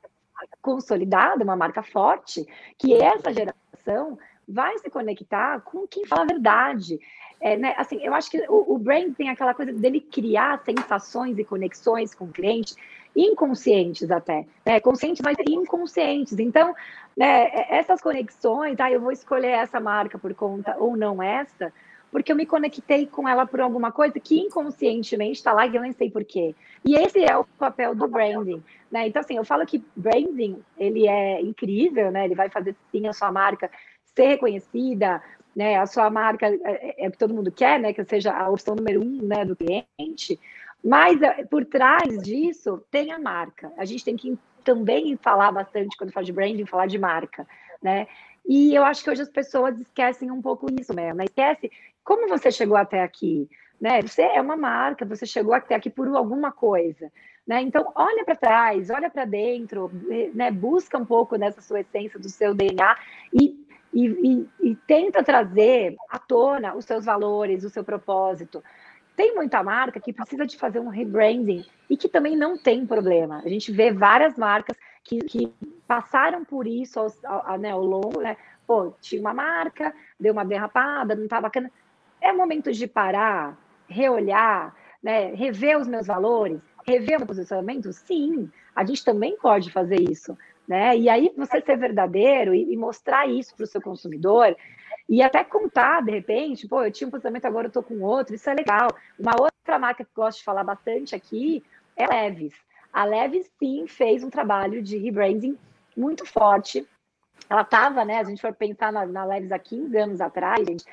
[0.62, 2.46] consolidada, uma marca forte,
[2.78, 7.00] que essa geração vai se conectar com quem fala a verdade.
[7.42, 11.40] É, né, assim, eu acho que o, o brand tem aquela coisa dele criar sensações
[11.40, 12.76] e conexões com o cliente,
[13.16, 16.38] inconscientes até, né, conscientes, mas inconscientes.
[16.38, 16.74] Então,
[17.18, 21.74] né, é, essas conexões, ah, eu vou escolher essa marca por conta ou não essa,
[22.12, 25.82] porque eu me conectei com ela por alguma coisa que inconscientemente está lá e eu
[25.82, 26.54] nem sei porquê.
[26.86, 29.08] E esse é o papel do branding, né?
[29.08, 32.26] Então, assim, eu falo que branding, ele é incrível, né?
[32.26, 33.72] Ele vai fazer, sim, a sua marca
[34.14, 35.22] ser reconhecida,
[35.56, 38.50] né, a sua marca é, é, é, que todo mundo quer, né, que seja a
[38.50, 40.40] opção número um né, do cliente,
[40.84, 43.72] mas é, por trás disso tem a marca.
[43.78, 47.48] A gente tem que também falar bastante quando fala de branding, falar de marca,
[47.82, 48.08] né?
[48.48, 51.26] E eu acho que hoje as pessoas esquecem um pouco isso mesmo, né?
[51.26, 51.72] Esquece
[52.04, 53.48] como você chegou até aqui,
[53.80, 54.02] né?
[54.02, 57.12] Você é uma marca, você chegou até aqui por alguma coisa,
[57.46, 57.62] né?
[57.62, 59.92] Então olha para trás, olha para dentro,
[60.34, 60.50] né?
[60.52, 62.98] Busca um pouco nessa sua essência do seu DNA
[63.34, 63.61] e
[63.94, 64.08] e,
[64.62, 68.64] e, e tenta trazer à tona os seus valores, o seu propósito.
[69.16, 73.42] Tem muita marca que precisa de fazer um rebranding e que também não tem problema.
[73.44, 75.54] A gente vê várias marcas que, que
[75.88, 78.38] passaram por isso ao, ao, né, ao longo, né?
[78.66, 81.70] Pô, tinha uma marca, deu uma derrapada, não tá bacana.
[82.22, 84.74] É momento de parar, reolhar,
[85.04, 87.92] né, rever os meus valores, rever o meu posicionamento?
[87.92, 90.98] Sim, a gente também pode fazer isso né?
[90.98, 94.56] E aí você ser verdadeiro e, e mostrar isso para o seu consumidor
[95.10, 98.34] e até contar, de repente, pô, eu tinha um posicionamento, agora eu estou com outro,
[98.34, 98.88] isso é legal.
[99.20, 101.64] Uma outra marca que eu gosto de falar bastante aqui
[101.98, 102.54] é Leves.
[102.94, 105.58] A Leves, sim, fez um trabalho de rebranding
[105.98, 106.88] muito forte
[107.52, 108.18] ela estava, né?
[108.18, 110.86] A gente foi pensar na, na Leves há 15 anos atrás, gente.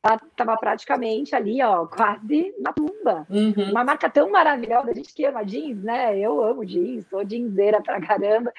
[0.00, 3.26] Ela estava praticamente ali, ó, quase na tumba.
[3.28, 3.72] Uhum.
[3.72, 6.16] Uma marca tão maravilhosa, a gente que ama jeans, né?
[6.16, 8.52] Eu amo jeans, sou jeanseira pra caramba.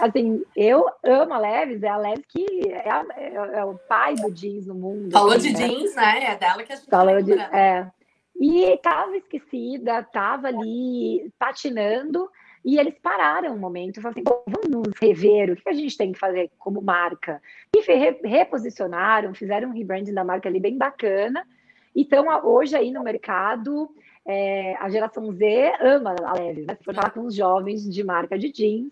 [0.00, 4.16] Assim, eu amo a Leves, é a Leves que é, a, é, é o pai
[4.16, 5.12] do jeans no mundo.
[5.12, 5.68] Falou assim, de né?
[5.68, 6.24] jeans, né?
[6.24, 7.86] É dela que a gente Falou de, é.
[8.34, 12.28] E estava esquecida, estava ali patinando.
[12.66, 16.10] E eles pararam um momento e falaram assim: vamos rever, o que a gente tem
[16.10, 17.40] que fazer como marca?
[17.72, 17.80] E
[18.26, 21.46] reposicionaram, fizeram um rebranding da marca ali bem bacana.
[21.94, 23.88] Então, hoje aí no mercado,
[24.26, 26.74] é, a geração Z ama a Leves, né?
[26.74, 28.90] Se for falar com os jovens de marca de jeans,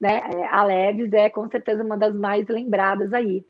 [0.00, 0.20] né?
[0.32, 3.44] É, a Leves é com certeza uma das mais lembradas aí.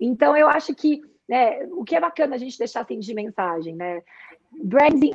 [0.00, 3.76] Então, eu acho que né, o que é bacana a gente deixar assim de mensagem,
[3.76, 4.02] né?
[4.64, 5.12] Branding,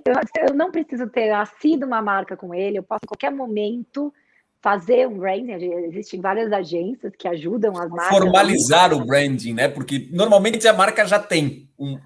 [0.48, 4.14] eu, não preciso ter nascido uma marca com ele, eu posso em qualquer momento
[4.62, 5.54] fazer um branding.
[5.86, 8.18] Existem várias agências que ajudam as marcas.
[8.18, 9.68] Formalizar o branding, né?
[9.68, 12.00] Porque normalmente a marca já tem um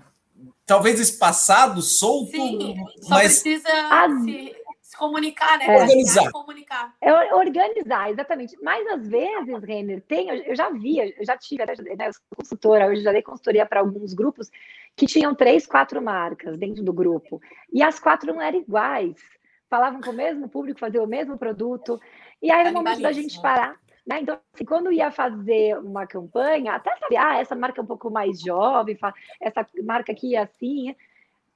[0.66, 2.76] talvez espaçado, solto, Sim,
[3.10, 4.56] mas precisa às, se...
[5.00, 5.66] comunicar, né?
[5.66, 5.82] É.
[5.82, 6.32] Organizar.
[6.32, 6.94] Comunicar.
[7.00, 8.58] É organizar, exatamente.
[8.62, 12.88] Mas às vezes, Renner, tem, eu já vi, eu já tive, né, eu sou consultora,
[12.88, 14.52] hoje já dei consultoria para alguns grupos
[14.96, 17.42] que tinham três, quatro marcas dentro do grupo.
[17.72, 19.16] E as quatro não eram iguais.
[19.70, 22.00] Falavam com o mesmo público, faziam o mesmo produto.
[22.42, 23.80] E aí era o momento da gente parar.
[24.06, 24.22] Né?
[24.22, 28.10] Então, assim, quando ia fazer uma campanha, até saber, ah, essa marca é um pouco
[28.10, 28.98] mais jovem,
[29.40, 30.96] essa marca aqui é assim,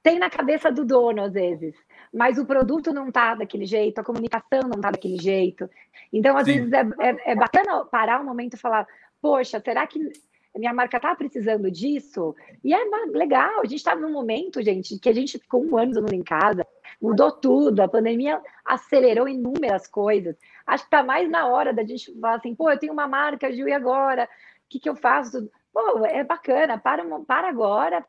[0.02, 1.74] tem na cabeça do dono, às vezes.
[2.14, 5.68] Mas o produto não está daquele jeito, a comunicação não está daquele jeito.
[6.12, 6.68] Então, às Sim.
[6.68, 8.86] vezes, é, é, é bacana parar um momento e falar,
[9.20, 10.12] poxa, será que
[10.58, 12.34] minha marca está precisando disso.
[12.62, 16.06] E é legal, a gente está num momento, gente, que a gente ficou um ano
[16.12, 16.66] em casa,
[17.00, 20.36] mudou tudo, a pandemia acelerou inúmeras coisas.
[20.66, 23.52] Acho que está mais na hora da gente falar assim, pô, eu tenho uma marca,
[23.52, 24.24] Gil, e agora?
[24.24, 24.28] O
[24.68, 25.50] que, que eu faço?
[25.72, 28.04] Pô, é bacana, para, para agora,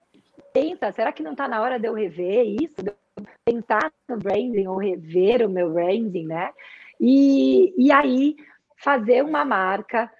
[0.53, 2.83] pensa, será que não está na hora de eu rever isso?
[2.83, 6.51] De eu pensar no branding ou rever o meu branding, né?
[6.99, 8.35] E, e aí
[8.77, 10.11] fazer uma marca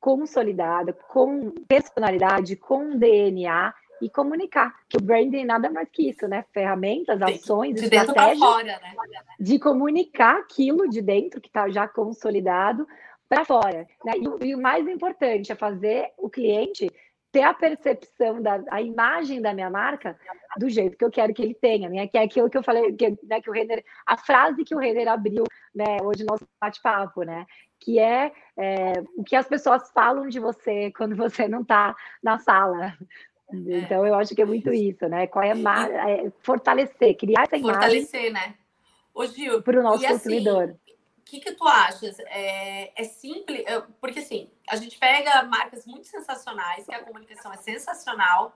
[0.00, 4.74] consolidada, com personalidade, com DNA e comunicar.
[4.88, 6.44] Que o branding nada mais que isso, né?
[6.52, 8.94] Ferramentas, ações, de estratégias fora, né?
[9.38, 12.86] de comunicar aquilo de dentro que está já consolidado
[13.28, 13.86] para fora.
[14.04, 14.12] Né?
[14.16, 16.90] E, e, o mais importante é fazer o cliente
[17.32, 20.16] ter a percepção da a imagem da minha marca
[20.58, 22.06] do jeito que eu quero que ele tenha, né?
[22.06, 24.78] Que é aquilo que eu falei, que, né, que o Renner, a frase que o
[24.78, 27.46] Renner abriu, né, hoje no nosso bate-papo, né?
[27.84, 32.38] que é, é, o que as pessoas falam de você quando você não está na
[32.38, 32.96] sala.
[33.52, 33.78] É.
[33.78, 35.26] Então, eu acho que é muito isso, né?
[35.26, 38.02] Qual é, a é fortalecer, criar essa imagem.
[38.02, 38.54] Fortalecer, né?
[39.14, 40.62] Ô, Gil, para o nosso assim, consumidor.
[40.64, 40.78] Assim,
[41.32, 42.18] que, que tu achas?
[42.26, 43.64] É, é simples,
[43.98, 48.54] porque assim, a gente pega marcas muito sensacionais, que a comunicação é sensacional,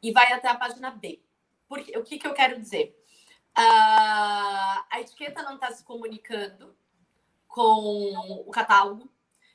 [0.00, 1.20] e vai até a página B.
[1.68, 2.96] Porque, o que, que eu quero dizer?
[3.58, 6.76] Uh, a etiqueta não está se comunicando
[7.48, 9.10] com o catálogo,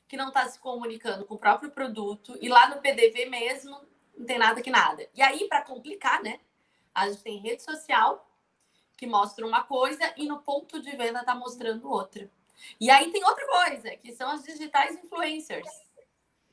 [0.06, 3.80] que não está se comunicando com o próprio produto, e lá no PDV mesmo
[4.14, 5.08] não tem nada que nada.
[5.14, 6.40] E aí, para complicar, né?
[6.94, 8.28] A gente tem rede social
[8.94, 12.30] que mostra uma coisa e no ponto de venda está mostrando outra.
[12.80, 15.68] E aí tem outra coisa, que são as digitais influencers,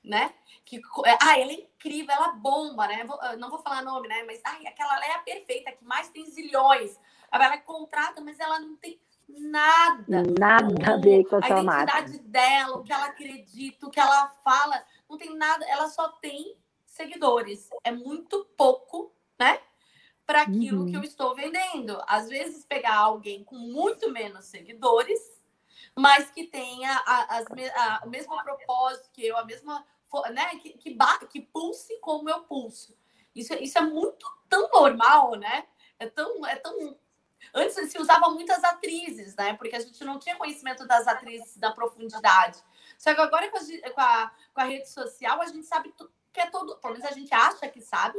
[0.03, 0.33] né?
[0.63, 0.81] Que,
[1.21, 3.05] ah, ela é incrível, ela bomba, né?
[3.37, 4.23] não vou falar nome, né?
[4.23, 6.99] Mas ai, aquela é a perfeita, que mais tem zilhões.
[7.31, 10.23] Ela contrata, mas ela não tem nada.
[10.39, 11.95] Nada a ver com a, a sua marca.
[11.95, 15.65] A identidade dela, o que ela acredita, o que ela fala, não tem nada.
[15.65, 17.69] Ela só tem seguidores.
[17.83, 19.59] É muito pouco, né?
[20.25, 20.91] Para aquilo uhum.
[20.91, 22.01] que eu estou vendendo.
[22.07, 25.19] Às vezes, pegar alguém com muito menos seguidores,
[25.95, 29.85] mas que tenha a, as, a, o mesmo propósito que eu, a mesma.
[30.31, 30.47] Né?
[30.59, 30.97] Que, que,
[31.29, 32.97] que pulse como eu pulso.
[33.35, 35.67] Isso, isso é muito tão normal, né?
[35.99, 36.97] É tão, é tão
[37.53, 39.53] Antes se usava muitas atrizes, né?
[39.53, 42.61] Porque a gente não tinha conhecimento das atrizes da profundidade.
[42.97, 45.93] Só que agora com a, com a, com a rede social, a gente sabe
[46.33, 46.77] que é todo.
[46.77, 48.17] Pelo menos a gente acha que sabe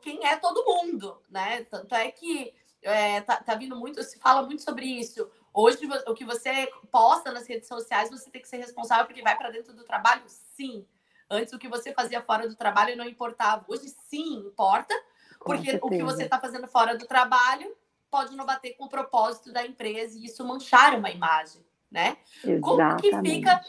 [0.00, 1.64] quem é todo mundo, né?
[1.64, 5.30] Tanto é que é, tá, tá vindo muito, se fala muito sobre isso.
[5.60, 9.36] Hoje, o que você posta nas redes sociais, você tem que ser responsável porque vai
[9.36, 10.22] para dentro do trabalho?
[10.28, 10.86] Sim.
[11.28, 13.64] Antes, o que você fazia fora do trabalho não importava.
[13.66, 14.94] Hoje, sim, importa,
[15.40, 17.76] porque o que você está fazendo fora do trabalho
[18.08, 22.18] pode não bater com o propósito da empresa e isso manchar uma imagem, né?
[22.44, 22.60] Exatamente.
[22.60, 23.60] Como que fica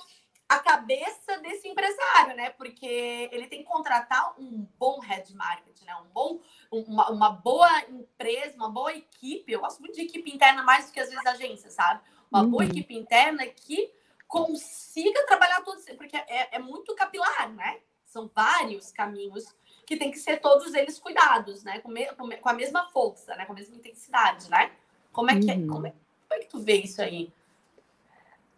[0.49, 2.49] a cabeça desse empresário, né?
[2.49, 5.95] Porque ele tem que contratar um bom head marketing, né?
[5.97, 9.51] Um bom, uma, uma boa empresa, uma boa equipe.
[9.51, 12.01] Eu gosto muito de equipe interna mais do que às vezes agência, sabe?
[12.31, 12.49] Uma uhum.
[12.49, 13.93] boa equipe interna que
[14.27, 17.79] consiga trabalhar todos, porque é, é muito capilar, né?
[18.03, 21.79] São vários caminhos que tem que ser todos eles cuidados, né?
[21.79, 23.45] Com, me, com a mesma força, né?
[23.45, 24.71] Com a mesma intensidade, né?
[25.12, 25.67] Como é que, é, uhum.
[25.67, 25.91] como é,
[26.27, 27.31] como é que tu vê isso aí?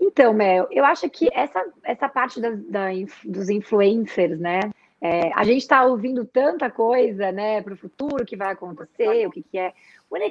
[0.02, 2.50] Então, Mel, eu acho que essa, essa parte da,
[3.24, 4.60] dos influencers, né?
[5.00, 9.32] É, a gente está ouvindo tanta coisa, né, para o futuro que vai acontecer, o
[9.32, 9.74] que, que é.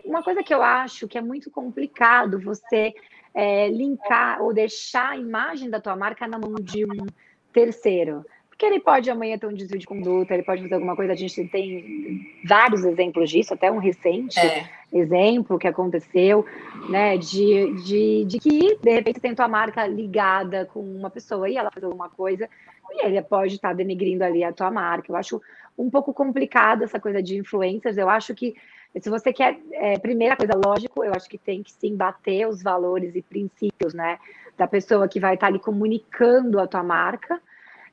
[0.04, 2.92] Uma coisa que eu acho que é muito complicado você
[3.32, 7.06] é, linkar ou deixar a imagem da tua marca na mão de um
[7.52, 8.24] terceiro.
[8.60, 11.14] Porque ele pode amanhã ter um desvio de conduta, ele pode fazer alguma coisa.
[11.14, 14.68] A gente tem vários exemplos disso, até um recente é.
[14.92, 16.44] exemplo que aconteceu,
[16.86, 17.16] né?
[17.16, 21.70] De, de, de que, de repente, tem tua marca ligada com uma pessoa e ela
[21.70, 22.46] faz alguma coisa,
[22.90, 25.10] e ele pode estar denegrindo ali a tua marca.
[25.10, 25.40] Eu acho
[25.78, 27.96] um pouco complicado essa coisa de influencers.
[27.96, 28.54] Eu acho que
[29.00, 32.62] se você quer, é, primeira coisa, lógico, eu acho que tem que sim bater os
[32.62, 34.18] valores e princípios, né?
[34.58, 37.40] Da pessoa que vai estar ali comunicando a tua marca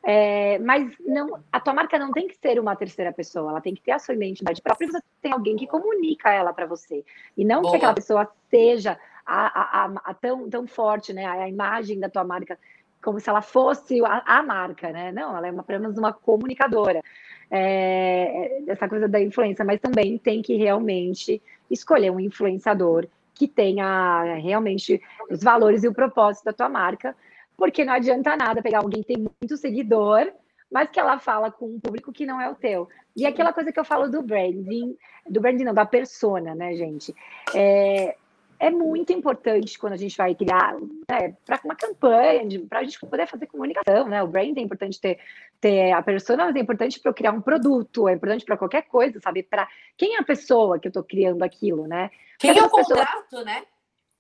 [0.10, 3.76] é, mas não, a tua marca não tem que ser uma terceira pessoa, ela tem
[3.76, 4.88] que ter a sua identidade própria.
[4.90, 7.04] Você tem alguém que comunica ela para você
[7.36, 7.72] e não Boa.
[7.72, 11.26] que aquela pessoa seja a, a, a, tão, tão forte, né?
[11.26, 12.58] A imagem da tua marca
[13.04, 15.12] como se ela fosse a, marca, né?
[15.12, 17.04] Não, ela é uma, apenas uma comunicadora.
[17.52, 24.36] É, essa coisa da influência, mas também tem que realmente escolher um influenciador que tenha
[24.36, 27.14] realmente os valores e o propósito da tua marca,
[27.58, 30.32] porque não adianta nada pegar alguém que tem muito seguidor,
[30.72, 32.88] mas que ela fala com um público que não é o teu.
[33.16, 34.96] E aquela coisa que eu falo do branding,
[35.28, 37.16] do branding não, da persona, né, gente?
[37.56, 38.16] É,
[38.60, 40.76] é muito importante quando a gente vai criar
[41.10, 44.22] né, para uma campanha, para a gente poder fazer comunicação, né?
[44.22, 45.20] O brand é importante ter,
[45.60, 48.84] ter a pessoa, mas é importante para eu criar um produto, é importante para qualquer
[48.84, 49.44] coisa, sabe?
[49.44, 52.12] Para quem é a pessoa que eu estou criando aquilo, né?
[52.38, 53.46] Quem é o contrato, pessoas...
[53.46, 53.64] né?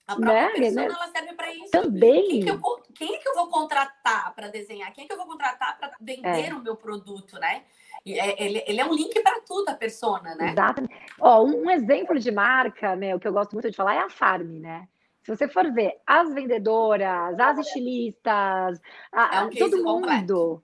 [0.07, 0.51] A própria né?
[0.53, 0.93] pessoa, né?
[0.93, 1.71] ela serve para isso.
[1.71, 2.29] Também.
[2.29, 2.61] Quem, que eu,
[2.95, 4.93] quem é que eu vou contratar para desenhar?
[4.93, 6.53] Quem é que eu vou contratar para vender é.
[6.53, 7.63] o meu produto, né?
[8.05, 10.51] É, ele, ele é um link para tudo, a persona, né?
[10.51, 10.95] Exatamente.
[11.19, 14.61] Ó, um exemplo de marca, meu, que eu gosto muito de falar é a Farm,
[14.61, 14.87] né?
[15.23, 20.63] Se você for ver as vendedoras, as estilistas, a, é um todo mundo.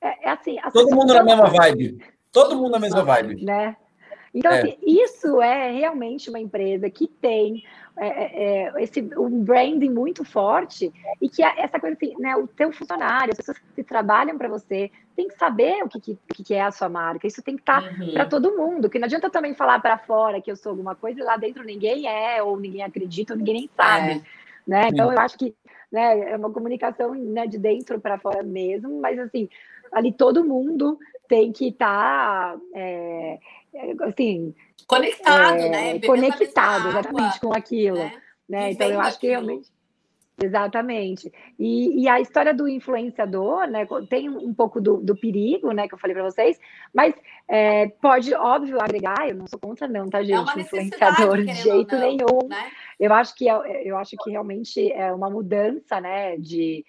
[0.00, 0.56] É, é, assim.
[0.72, 2.04] Todo mundo na mesma vibe.
[2.32, 3.44] Todo mundo na mesma vibe.
[3.44, 3.76] Né?
[4.34, 4.58] Então, é.
[4.58, 7.64] assim, isso é realmente uma empresa que tem
[7.98, 12.46] é, é, é, esse, um branding muito forte e que essa coisa assim, né, o
[12.46, 16.54] teu funcionário, as pessoas que trabalham para você, tem que saber o que, que, que,
[16.54, 17.26] é a sua marca.
[17.26, 18.12] Isso tem que estar tá uhum.
[18.12, 21.20] para todo mundo, que não adianta também falar para fora que eu sou alguma coisa
[21.20, 24.10] e lá dentro ninguém é, ou ninguém acredita, ou ninguém nem sabe.
[24.10, 24.22] É.
[24.66, 24.88] Né?
[24.88, 25.54] Então, eu acho que
[25.90, 29.48] né, é uma comunicação né, de dentro para fora mesmo, mas assim,
[29.92, 33.38] ali todo mundo tem que estar tá, é,
[34.02, 34.54] assim,
[34.86, 36.00] conectado, é, né?
[36.00, 37.98] conectado exatamente com aquilo.
[37.98, 38.12] Né?
[38.48, 38.70] né?
[38.72, 39.70] Então eu acho que realmente.
[40.42, 41.32] Exatamente.
[41.58, 43.86] E, e, a história do influenciador, né?
[44.10, 45.88] Tem um pouco do, do perigo, né?
[45.88, 46.60] Que eu falei para vocês,
[46.92, 47.14] mas
[47.48, 49.26] é, pode, óbvio, agregar.
[49.26, 50.58] Eu não sou contra, não, tá, é gente?
[50.58, 52.48] É influenciador de jeito não, nenhum.
[52.48, 52.70] Né?
[53.00, 56.36] Eu acho que é, eu acho que realmente é uma mudança, né?
[56.36, 56.84] De,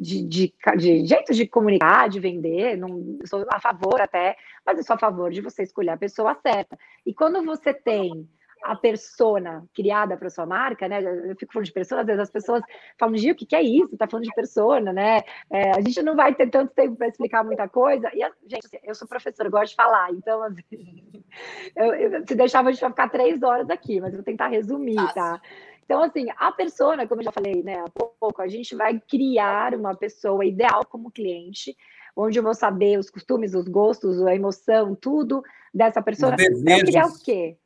[0.00, 4.84] de, de, de jeito de comunicar, de vender, não sou a favor até, mas eu
[4.84, 6.78] sou a favor de você escolher a pessoa certa.
[7.04, 8.26] E quando você tem
[8.62, 11.00] a persona criada para sua marca, né?
[11.02, 12.62] Eu fico falando de persona, às vezes as pessoas
[12.98, 13.96] falam, Gil, o que, que é isso?
[13.96, 15.22] Tá falando de persona, né?
[15.50, 18.10] É, a gente não vai ter tanto tempo para explicar muita coisa.
[18.12, 21.22] E, gente, eu sou professora, eu gosto de falar, então, assim,
[21.76, 24.48] eu, eu, se deixava a gente vai ficar três horas aqui, mas eu vou tentar
[24.48, 25.40] resumir, tá?
[25.86, 29.72] Então, assim, a persona, como eu já falei né, há pouco, a gente vai criar
[29.72, 31.76] uma pessoa ideal como cliente,
[32.16, 36.34] onde eu vou saber os costumes, os gostos, a emoção, tudo dessa pessoa.
[36.34, 37.56] Para criar o quê?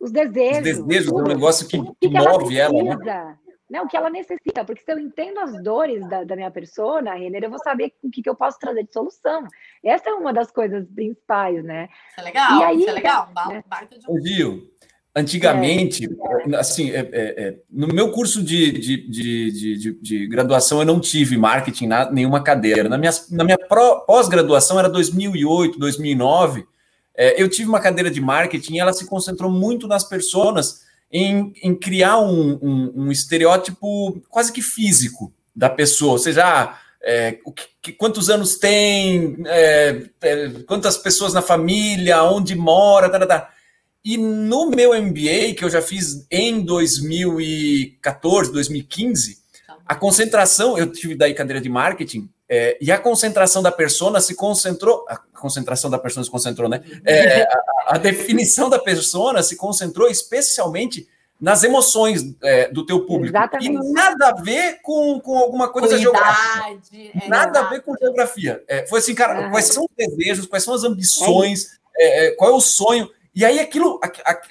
[0.00, 0.80] Os desejos.
[0.80, 3.38] Os desejos, um negócio que, que, que move ela, ela né?
[3.70, 3.80] né?
[3.80, 7.44] O que ela necessita, porque se eu entendo as dores da, da minha persona, Renner,
[7.44, 9.46] eu vou saber o que, que eu posso trazer de solução.
[9.84, 11.88] Essa é uma das coisas principais, né?
[12.10, 13.28] Isso é legal, e aí, isso é legal.
[13.48, 13.62] Né?
[14.20, 14.68] Viu?
[15.14, 16.08] Antigamente,
[16.50, 16.56] é.
[16.56, 20.98] assim, é, é, é, no meu curso de, de, de, de, de graduação, eu não
[20.98, 22.88] tive marketing na nenhuma cadeira.
[22.88, 23.58] Na minha, na minha
[24.06, 26.64] pós-graduação, era 2008, 2009,
[27.14, 31.52] é, eu tive uma cadeira de marketing e ela se concentrou muito nas pessoas, em,
[31.62, 37.38] em criar um, um, um, estereótipo quase que físico da pessoa, ou seja, ah, é,
[37.82, 40.04] que, quantos anos tem, é,
[40.66, 43.50] quantas pessoas na família, onde mora, tá, tá, tá.
[44.04, 49.78] E no meu MBA, que eu já fiz em 2014, 2015, tá.
[49.86, 54.34] a concentração, eu tive daí cadeira de marketing, é, e a concentração da persona se
[54.34, 56.82] concentrou, a concentração da persona se concentrou, né?
[57.02, 61.08] É, a, a, definição da persona se concentrou especialmente
[61.40, 63.34] nas emoções é, do teu público.
[63.36, 63.70] Exatamente.
[63.70, 66.76] E nada a ver com, com alguma coisa geográfica.
[66.92, 68.62] É, nada a ver com geografia.
[68.68, 72.54] É, foi assim, cara, quais são os desejos, quais são as ambições, é qual é
[72.54, 73.08] o sonho.
[73.34, 73.98] E aí aquilo,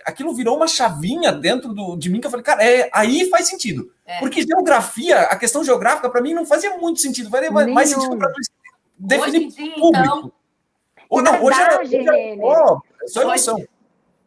[0.06, 3.48] aquilo virou uma chavinha dentro do, de mim que eu falei, cara, é, aí faz
[3.48, 3.94] sentido.
[4.06, 4.20] É.
[4.20, 7.30] Porque geografia, a questão geográfica, para mim, não fazia muito sentido.
[7.30, 8.32] Faria mais sentido para
[8.98, 9.98] definir dia, público.
[9.98, 10.32] Então...
[11.10, 13.56] Ou não, hoje é, hoje é, oh, é só emoção.
[13.56, 13.70] Hoje...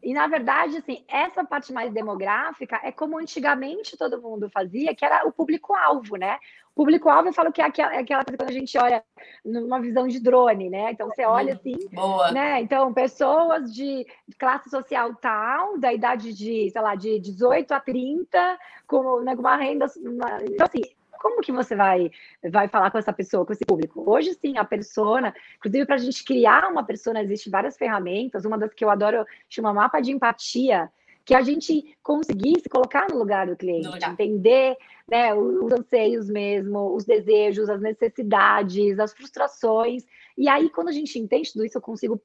[0.03, 5.03] E, na verdade, assim, essa parte mais demográfica é como antigamente todo mundo fazia, que
[5.03, 6.39] era o público-alvo, né?
[6.75, 9.05] Público-alvo eu falo que é aquela, é aquela coisa quando a gente olha
[9.45, 10.91] numa visão de drone, né?
[10.91, 12.33] Então você olha assim, Boa.
[12.33, 12.61] né?
[12.61, 14.05] Então, pessoas de
[14.39, 19.57] classe social tal, da idade de, sei lá, de 18 a 30, com, né, uma
[19.57, 19.87] renda.
[19.99, 20.43] Uma...
[20.43, 20.83] Então, assim,
[21.25, 22.11] como que você vai,
[22.51, 24.03] vai falar com essa pessoa, com esse público?
[24.05, 28.59] Hoje, sim, a persona, inclusive para a gente criar uma persona, existem várias ferramentas, uma
[28.59, 30.91] das que eu adoro chama mapa de empatia,
[31.25, 34.77] que a gente conseguir se colocar no lugar do cliente, entender
[35.09, 40.05] né, os anseios mesmo, os desejos, as necessidades, as frustrações.
[40.37, 42.21] E aí, quando a gente entende tudo isso, eu consigo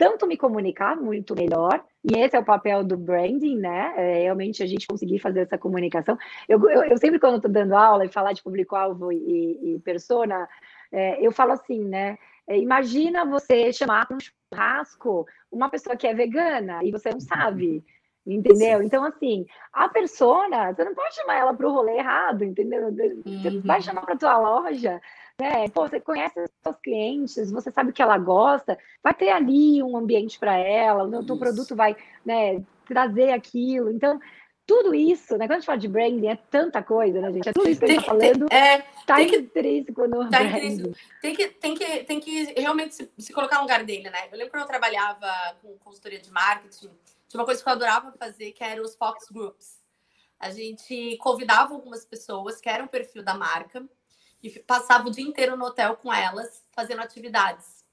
[0.00, 3.92] tanto me comunicar muito melhor, e esse é o papel do branding, né?
[3.98, 6.16] É realmente a gente conseguir fazer essa comunicação.
[6.48, 10.48] Eu, eu, eu sempre, quando estou dando aula e falar de público-alvo e, e, persona,
[10.90, 12.16] é, eu falo assim, né?
[12.46, 17.20] É, imagina você chamar para um churrasco uma pessoa que é vegana e você não
[17.20, 17.84] sabe.
[18.26, 18.82] Entendeu?
[18.82, 22.92] Então, assim, a persona, você não pode chamar ela para o rolê errado, entendeu?
[22.92, 23.62] Você uhum.
[23.64, 25.00] vai chamar para tua loja,
[25.40, 25.68] né?
[25.70, 29.82] Pô, você conhece os seus clientes, você sabe o que ela gosta, vai ter ali
[29.82, 33.90] um ambiente para ela, o teu produto vai né, trazer aquilo.
[33.90, 34.20] Então,
[34.66, 35.46] tudo isso, né?
[35.46, 37.48] Quando a gente fala de branding, é tanta coisa, né, gente?
[37.48, 38.48] É tudo isso que a gente está falando.
[38.48, 40.94] Tem, é, tá tem intrínseco no tá branding.
[41.20, 44.28] Tem que, tem, que, tem que realmente se, se, colocar no lugar dele, né?
[44.30, 45.26] Eu lembro quando eu trabalhava
[45.60, 46.90] com consultoria de marketing,
[47.30, 49.80] tinha uma coisa que eu adorava fazer, que era os Fox Groups.
[50.36, 53.88] A gente convidava algumas pessoas que eram o perfil da marca
[54.42, 57.84] e passava o dia inteiro no hotel com elas, fazendo atividades.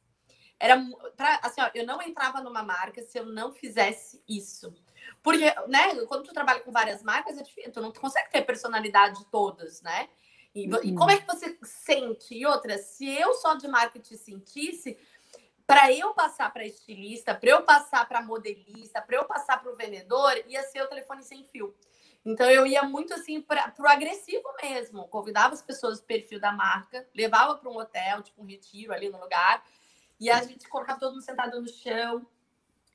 [0.60, 0.84] Era
[1.16, 4.74] pra, assim, ó, eu não entrava numa marca se eu não fizesse isso.
[5.22, 9.20] Porque, né, quando tu trabalha com várias marcas, é difícil, tu não consegue ter personalidade
[9.20, 10.10] de todas, né?
[10.56, 10.80] E, uhum.
[10.84, 12.34] e, como é que você sente?
[12.34, 14.98] E outra, se eu só de marketing sentisse,
[15.68, 19.76] para eu passar para estilista, para eu passar para modelista, para eu passar para o
[19.76, 21.76] vendedor, ia ser o telefone sem fio.
[22.26, 25.08] Então eu ia muito assim para o agressivo mesmo.
[25.10, 29.10] Convidava as pessoas do perfil da marca, levava para um hotel, tipo um retiro ali
[29.10, 29.62] no lugar,
[30.18, 32.26] e a gente colocava todo mundo sentado no chão,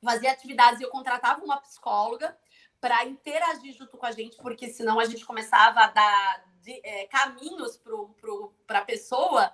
[0.02, 2.36] fazia atividades e eu contratava uma psicóloga
[2.80, 7.06] para interagir junto com a gente, porque senão a gente começava a dar de, é,
[7.06, 7.80] caminhos
[8.66, 9.52] para a pessoa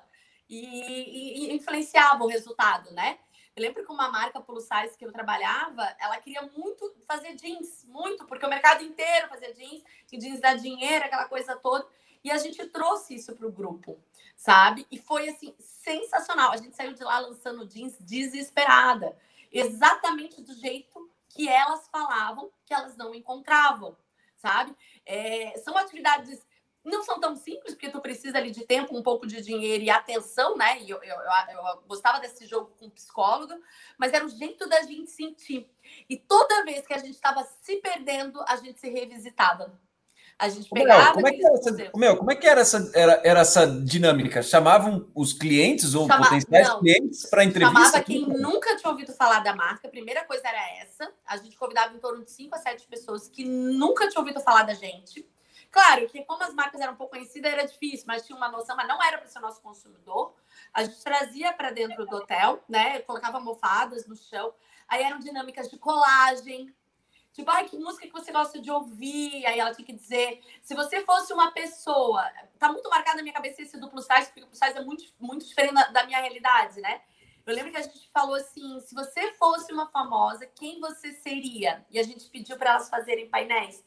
[0.49, 3.18] e, e, influenciava o resultado, né?
[3.55, 7.84] Eu lembro que uma marca plus size que eu trabalhava, ela queria muito fazer jeans,
[7.88, 9.82] muito, porque o mercado inteiro fazia jeans,
[10.12, 11.84] e jeans dá dinheiro, aquela coisa toda.
[12.22, 13.99] E a gente trouxe isso para o grupo,
[14.36, 14.86] sabe?
[14.90, 16.53] E foi assim, sensacional.
[16.53, 19.16] A gente saiu de lá lançando jeans desesperada.
[19.51, 23.96] Exatamente do jeito que elas falavam que elas não encontravam,
[24.36, 24.74] sabe?
[25.05, 26.46] É, são atividades
[26.89, 29.91] não são tão simples, porque tu precisa ali de tempo, um pouco de dinheiro e
[29.91, 30.80] atenção, né?
[30.80, 33.55] E eu, eu, eu, eu gostava desse jogo com psicólogo,
[33.97, 35.68] mas era o jeito da gente sentir.
[36.09, 39.78] E toda vez que a gente estava se perdendo, a gente se revisitava.
[40.39, 41.14] A gente pegava.
[41.14, 44.41] como, é que era essa, meu, como é que era essa, era, era essa dinâmica?
[44.41, 47.82] Chamavam os clientes ou Chama, potenciais não, clientes para entrevista?
[47.82, 49.89] Chamava quem nunca tinha ouvido falar da marca.
[49.89, 51.12] A primeira coisa era essa.
[51.26, 54.62] A gente convidava em torno de 5 a 7 pessoas que nunca tinham ouvido falar
[54.62, 55.28] da gente.
[55.71, 58.75] Claro que como as marcas eram um pouco conhecidas, era difícil, mas tinha uma noção,
[58.75, 60.35] mas não era para ser nosso consumidor.
[60.73, 63.01] A gente trazia para dentro do hotel, né?
[63.01, 64.55] Colocava almofadas no chão.
[64.89, 66.75] Aí eram dinâmicas de colagem.
[67.33, 69.47] Tipo, ai, que música que você gosta de ouvir?
[69.47, 73.35] Aí ela tinha que dizer, se você fosse uma pessoa, tá muito marcado na minha
[73.35, 76.81] cabeça esse duplo size, porque o duplo size é muito, muito diferente da minha realidade,
[76.81, 77.03] né?
[77.47, 81.87] Eu lembro que a gente falou assim: se você fosse uma famosa, quem você seria?
[81.91, 83.85] E a gente pediu para elas fazerem painéis.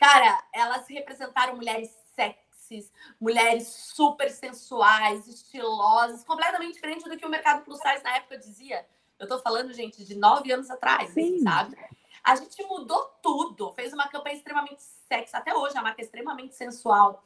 [0.00, 2.90] Cara, elas representaram mulheres sexys,
[3.20, 8.88] mulheres super sensuais, estilosas, completamente diferente do que o mercado plus size na época dizia.
[9.18, 11.76] Eu tô falando, gente, de nove anos atrás, assim, sabe?
[12.24, 15.36] A gente mudou tudo, fez uma campanha extremamente sexy.
[15.36, 17.22] Até hoje a marca é extremamente sensual.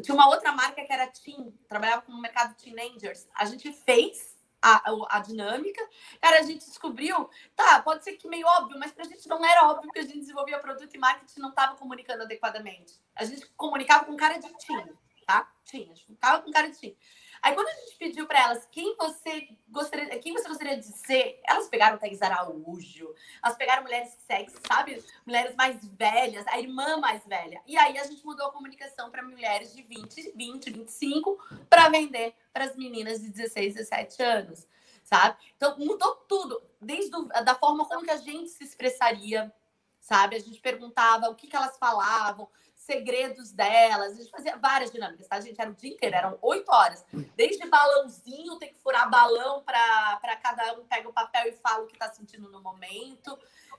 [0.00, 3.28] Tinha uma outra marca que era Teen, trabalhava com o mercado teenagers.
[3.34, 4.35] A gente fez
[4.66, 5.80] a, a, dinâmica.
[6.20, 9.68] Cara, a gente descobriu, tá, pode ser que meio óbvio, mas pra gente não era
[9.68, 12.94] óbvio que a gente desenvolvia produto e marketing não estava comunicando adequadamente.
[13.14, 14.92] A gente comunicava com cara de time,
[15.26, 15.48] tá?
[15.64, 16.96] Tinha, a gente ficava com cara de time.
[17.42, 21.40] Aí quando a gente pediu para elas quem você gostaria, quem você gostaria de ser,
[21.44, 25.02] elas pegaram Thais Araújo, elas pegaram mulheres sexy, sabe?
[25.24, 27.60] Mulheres mais velhas, a irmã mais velha.
[27.66, 32.34] E aí a gente mudou a comunicação para mulheres de 20, 20, 25 para vender
[32.52, 34.66] para as meninas de 16, 17 anos,
[35.02, 35.36] sabe?
[35.56, 39.52] Então mudou tudo, desde do, da forma como que a gente se expressaria,
[40.00, 40.36] sabe?
[40.36, 42.48] A gente perguntava o que, que elas falavam,
[42.86, 44.12] segredos delas.
[44.12, 45.36] A gente fazia várias dinâmicas, tá?
[45.36, 47.04] A gente era o dia inteiro, eram oito horas.
[47.34, 51.86] Desde balãozinho, tem que furar balão para cada um pega o papel e fala o
[51.86, 53.36] que está sentindo no momento.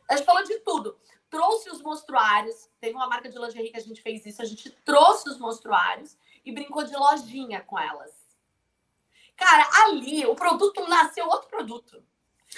[0.10, 1.00] A gente falou de tudo.
[1.30, 2.70] Trouxe os monstruários.
[2.80, 4.42] Teve uma marca de lingerie que a gente fez isso.
[4.42, 8.14] A gente trouxe os monstruários e brincou de lojinha com elas.
[9.36, 12.04] Cara, ali o produto nasceu outro produto.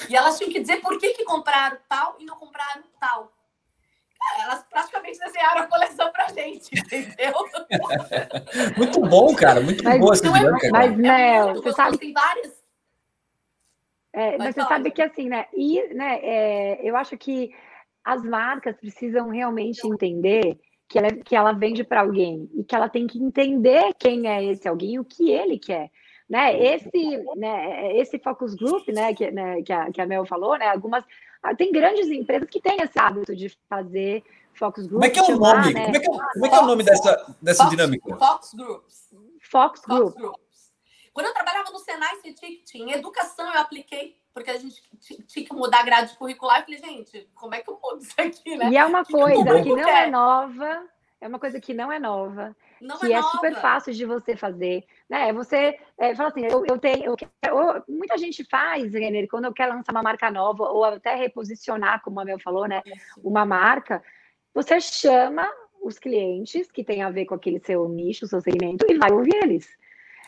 [0.09, 3.33] E elas tinham que dizer por que, que compraram tal e não compraram tal
[4.39, 7.33] elas praticamente desenharam a coleção pra gente, entendeu?
[8.77, 10.67] muito bom, cara, muito mas, boa essa é dinâmica.
[10.67, 11.97] É, mas, Mel, você sabe...
[11.97, 12.59] Tem várias...
[14.11, 15.45] É, mas você sabe que assim, né?
[15.53, 17.53] E, né é, eu acho que
[18.03, 22.89] as marcas precisam realmente entender que ela, que ela vende para alguém e que ela
[22.89, 25.91] tem que entender quem é esse alguém e o que ele quer.
[26.27, 30.57] né, esse, né, esse focus group, né, que, né, que, a, que a Mel falou,
[30.57, 31.03] né, algumas,
[31.57, 34.23] tem grandes empresas que têm esse hábito de fazer
[34.53, 35.01] focus group.
[35.01, 35.73] Como é que é o nome?
[35.73, 35.85] Né?
[35.85, 38.17] Como, é que, é como é, que é o nome dessa, dessa Fox, dinâmica?
[38.17, 39.09] Fox Groups.
[39.41, 40.49] Fox, Fox Groups.
[41.13, 44.81] Quando eu trabalhava no Senai Ticket, em educação eu apliquei, porque a gente
[45.27, 46.59] tinha que mudar a grade curricular.
[46.59, 48.69] Eu falei, gente, como é que eu mudo isso aqui, né?
[48.69, 50.83] E é uma coisa que, que não é nova,
[51.19, 54.35] é uma coisa que não é nova, não que é, é super fácil de você
[54.35, 55.31] fazer, né?
[55.33, 59.67] Você é, fala assim, eu, eu tenho, eu quero, muita gente faz, Renner, quando quer
[59.67, 62.81] lançar uma marca nova ou até reposicionar, como a Mel falou, né?
[62.85, 63.19] Isso.
[63.23, 64.01] Uma marca,
[64.53, 65.47] você chama
[65.81, 69.35] os clientes que tem a ver com aquele seu nicho, seu segmento e vai ouvir
[69.35, 69.67] eles.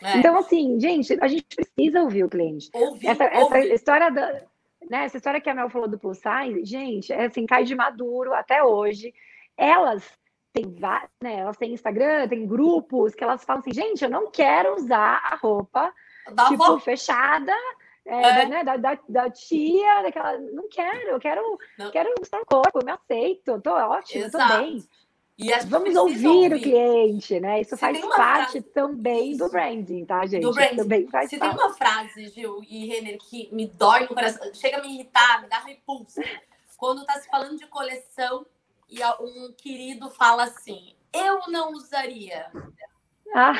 [0.02, 0.18] É.
[0.18, 2.70] Então, assim, gente, a gente precisa ouvir o cliente.
[2.74, 3.58] Ouvir, essa, ouvir.
[3.58, 4.42] essa história da,
[4.90, 7.74] né, essa história que a Mel falou do plus size, gente, é assim, cai de
[7.74, 9.14] maduro até hoje.
[9.56, 10.02] Elas
[10.52, 10.66] tem
[11.20, 15.20] né, elas têm Instagram, tem grupos que elas falam assim, gente, eu não quero usar
[15.24, 15.92] a roupa
[16.34, 16.78] da tipo avó.
[16.78, 17.54] fechada
[18.04, 18.46] é, é.
[18.46, 20.36] Né, da, da, da, tia, daquela.
[20.38, 21.90] Não quero, eu quero, não.
[21.90, 24.52] quero mostrar o corpo, eu me aceito, tô ótimo, Exato.
[24.52, 24.84] tô bem.
[25.66, 27.60] Vamos ouvir, ouvir, o cliente, né?
[27.60, 28.62] Isso Se faz parte frase...
[28.62, 30.42] também do branding, tá, gente?
[30.42, 30.76] Do branding.
[30.76, 31.56] Também faz Se parte.
[31.56, 35.42] tem uma frase, Gil e Renner, que me dói no coração, chega a me irritar,
[35.42, 36.20] me dá repulso.
[36.76, 38.44] Quando tá se falando de coleção
[38.88, 42.46] e um querido fala assim: eu não usaria.
[43.34, 43.54] Ah.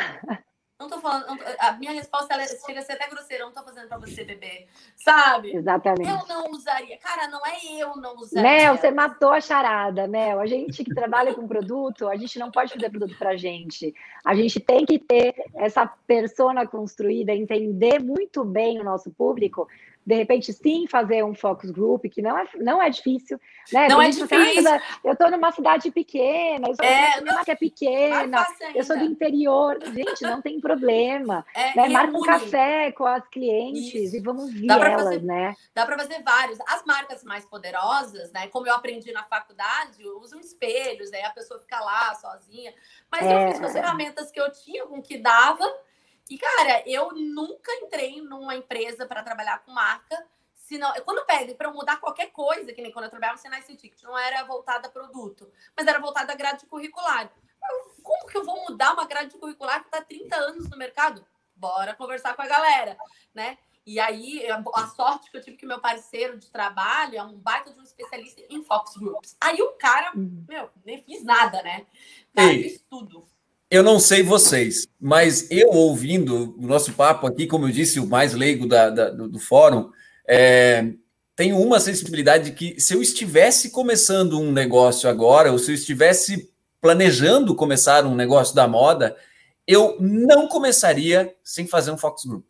[0.82, 1.38] Não tô falando.
[1.60, 3.44] a minha resposta ela chega a ser até grosseira.
[3.44, 4.66] Não tô fazendo pra você beber.
[4.96, 5.54] Sabe?
[5.54, 6.10] Exatamente.
[6.10, 6.98] Eu não usaria.
[6.98, 8.42] Cara, não é eu não usaria.
[8.42, 10.40] Mel, você matou a charada, Mel.
[10.40, 13.94] A gente que trabalha com produto, a gente não pode fazer produto pra gente.
[14.24, 19.68] A gente tem que ter essa persona construída, entender muito bem o nosso público
[20.04, 23.40] de repente, sim, fazer um focus group, que não é, não é difícil.
[23.72, 23.88] Né?
[23.88, 24.64] Não é difícil.
[25.04, 29.04] eu estou numa cidade pequena, eu sou é, uma que é pequena, eu sou do
[29.04, 29.78] interior.
[29.94, 31.44] Gente, não tem problema.
[31.54, 31.88] É, né?
[31.88, 34.16] Marca um café com as clientes Isso.
[34.16, 35.54] e vamos ver elas, fazer, né?
[35.74, 36.58] Dá para fazer vários.
[36.66, 38.48] As marcas mais poderosas, né?
[38.48, 42.72] Como eu aprendi na faculdade, usam espelhos, aí a pessoa fica lá sozinha.
[43.10, 43.34] Mas é.
[43.34, 45.64] eu fiz com as ferramentas que eu tinha, com que dava
[46.32, 50.26] e, cara, eu nunca entrei numa empresa para trabalhar com marca.
[50.54, 53.60] Senão, quando pedem para eu mudar qualquer coisa, que nem quando eu trabalhava no Senai
[53.60, 57.30] Ticket, não era voltada a produto, mas era voltada a grade curricular.
[58.02, 61.22] Como que eu vou mudar uma grade curricular que está 30 anos no mercado?
[61.54, 62.96] Bora conversar com a galera,
[63.34, 63.58] né?
[63.84, 67.70] E aí, a sorte que eu tive que meu parceiro de trabalho é um baita
[67.70, 69.36] de um especialista em Fox Groups.
[69.38, 70.46] Aí o cara, uhum.
[70.48, 71.84] meu, nem fiz nada, né?
[72.34, 73.22] Cara, fiz tudo.
[73.72, 78.06] Eu não sei vocês, mas eu ouvindo o nosso papo aqui, como eu disse, o
[78.06, 79.90] mais leigo da, da, do, do, fórum,
[80.28, 80.92] é,
[81.34, 85.74] tenho uma sensibilidade de que se eu estivesse começando um negócio agora, ou se eu
[85.74, 86.52] estivesse
[86.82, 89.16] planejando começar um negócio da moda,
[89.66, 92.44] eu não começaria sem fazer um Fox Group.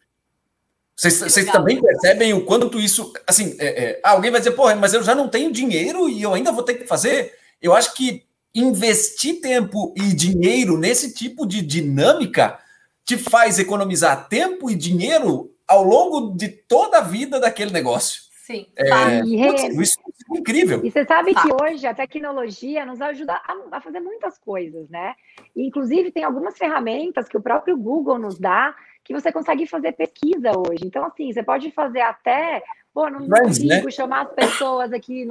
[0.96, 3.12] Vocês, vocês também percebem o quanto isso.
[3.28, 6.34] Assim, é, é, alguém vai dizer, porra, mas eu já não tenho dinheiro e eu
[6.34, 7.32] ainda vou ter que fazer.
[7.60, 12.58] Eu acho que investir tempo e dinheiro nesse tipo de dinâmica
[13.04, 18.22] te faz economizar tempo e dinheiro ao longo de toda a vida daquele negócio.
[18.30, 18.66] Sim.
[18.76, 19.98] É, putz, isso
[20.34, 20.84] é incrível.
[20.84, 25.14] E você sabe que hoje a tecnologia nos ajuda a, a, fazer muitas coisas, né?
[25.56, 28.74] inclusive, tem algumas ferramentas que o próprio Google nos dá
[29.04, 30.84] que você consegue fazer pesquisa hoje.
[30.84, 32.62] Então, assim, você pode fazer até,
[32.92, 33.90] pô, não consigo né?
[33.90, 35.26] chamar as pessoas aqui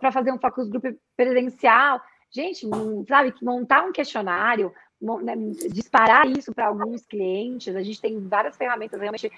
[0.00, 0.84] para fazer um focus group
[1.16, 2.00] presencial.
[2.30, 2.68] Gente,
[3.08, 4.72] sabe, montar um questionário,
[5.22, 5.34] né,
[5.70, 7.74] disparar isso para alguns clientes.
[7.74, 9.30] A gente tem várias ferramentas realmente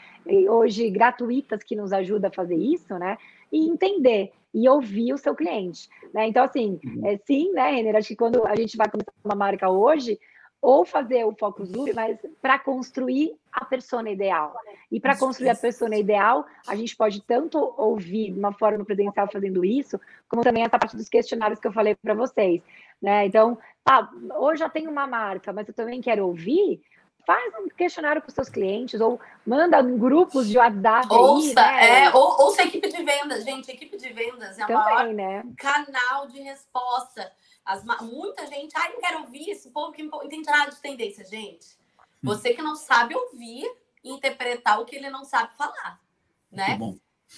[0.48, 3.16] hoje gratuitas que nos ajudam a fazer isso, né?
[3.52, 6.26] E entender e ouvir o seu cliente, né?
[6.26, 7.06] Então, assim, uhum.
[7.06, 7.94] é, sim, né, Renner?
[7.94, 10.18] Acho que quando a gente vai começar uma marca hoje,
[10.60, 14.54] ou fazer o focus group, mas para construir a persona ideal.
[14.92, 19.28] E para construir a persona ideal, a gente pode tanto ouvir de uma forma presencial
[19.30, 19.98] fazendo isso,
[20.28, 22.60] como também essa parte dos questionários que eu falei para vocês.
[23.00, 23.26] Né?
[23.26, 23.56] Então,
[23.88, 24.08] ah,
[24.38, 26.82] hoje já tenho uma marca, mas eu também quero ouvir.
[27.26, 31.06] Faz um questionário com seus clientes, ou manda em grupos de WhatsApp.
[31.10, 32.04] Ouça, aí, né?
[32.04, 33.70] é, ou, ouça a equipe de vendas, gente.
[33.70, 35.44] Equipe de vendas é o maior né?
[35.56, 37.30] canal de resposta
[37.70, 41.24] as, muita gente, ai, não quero ouvir esse povo que entende nada de tendência.
[41.24, 41.66] Gente,
[41.96, 42.04] hum.
[42.22, 43.70] você que não sabe ouvir
[44.02, 46.00] e interpretar o que ele não sabe falar,
[46.50, 46.78] né?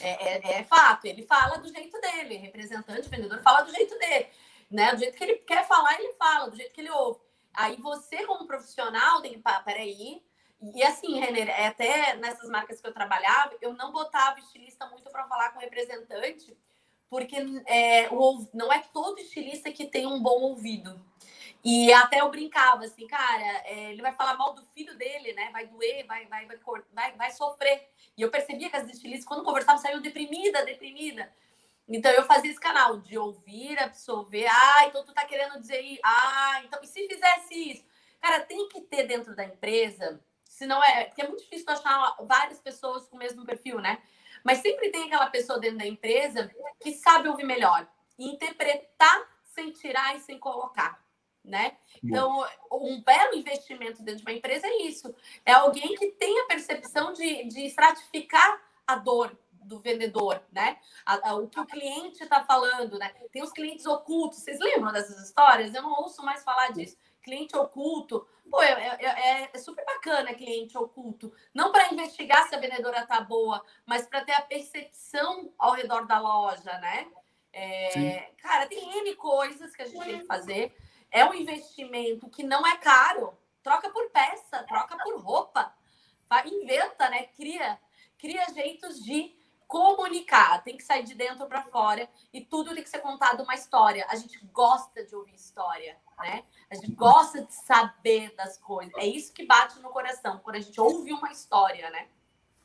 [0.01, 4.29] É, é, é, fato, ele fala do jeito dele, representante, vendedor fala do jeito dele,
[4.71, 4.93] né?
[4.93, 7.21] Do jeito que ele quer falar, ele fala, do jeito que ele ouve.
[7.53, 10.25] Aí você, como profissional, tem que, pá, peraí.
[10.75, 15.11] E assim, Renner, é até nessas marcas que eu trabalhava, eu não botava estilista muito
[15.11, 16.57] para falar com representante,
[17.13, 17.37] porque
[17.67, 20.99] é, o, não é todo estilista que tem um bom ouvido.
[21.63, 25.51] E até eu brincava assim, cara, é, ele vai falar mal do filho dele, né?
[25.53, 26.59] Vai doer, vai, vai, vai,
[26.91, 27.87] vai, vai sofrer.
[28.17, 31.31] E eu percebia que as estilistas, quando conversavam, saíam deprimida, deprimida.
[31.87, 34.47] Então eu fazia esse canal de ouvir, absorver.
[34.47, 37.85] Ah, então tu tá querendo dizer, ah, então e se fizesse isso?
[38.23, 42.17] Cara, tem que ter dentro da empresa, se não é, porque é muito difícil achar
[42.23, 44.01] várias pessoas com o mesmo perfil, né?
[44.45, 47.87] Mas sempre tem aquela pessoa dentro da empresa que sabe ouvir melhor
[48.19, 51.03] e interpretar sem tirar e sem colocar,
[51.45, 51.77] né?
[52.03, 55.15] Então, um belo investimento dentro de uma empresa é isso.
[55.45, 60.79] É alguém que tem a percepção de, de estratificar a dor, do vendedor, né?
[61.07, 63.13] A, a, o que o cliente está falando, né?
[63.31, 64.41] Tem os clientes ocultos.
[64.41, 65.75] Vocês lembram dessas histórias?
[65.75, 66.97] Eu não ouço mais falar disso.
[67.23, 68.27] Cliente oculto.
[68.51, 71.33] Pô, é, é, é, é super bacana cliente oculto.
[71.55, 76.07] Não para investigar se a vendedora tá boa, mas para ter a percepção ao redor
[76.07, 77.07] da loja, né?
[77.53, 80.75] É, cara, tem N coisas que a gente tem que fazer.
[81.11, 83.39] É um investimento que não é caro.
[83.63, 85.73] Troca por peça, troca por roupa.
[86.47, 87.25] Inventa, né?
[87.25, 87.79] Cria,
[88.19, 89.37] cria jeitos de
[89.73, 93.55] comunicar, tem que sair de dentro para fora e tudo tem que ser contado uma
[93.55, 94.05] história.
[94.11, 96.45] A gente gosta de ouvir história, né?
[96.71, 98.93] A gente gosta de saber das coisas.
[98.99, 102.07] É isso que bate no coração quando a gente ouve uma história, né?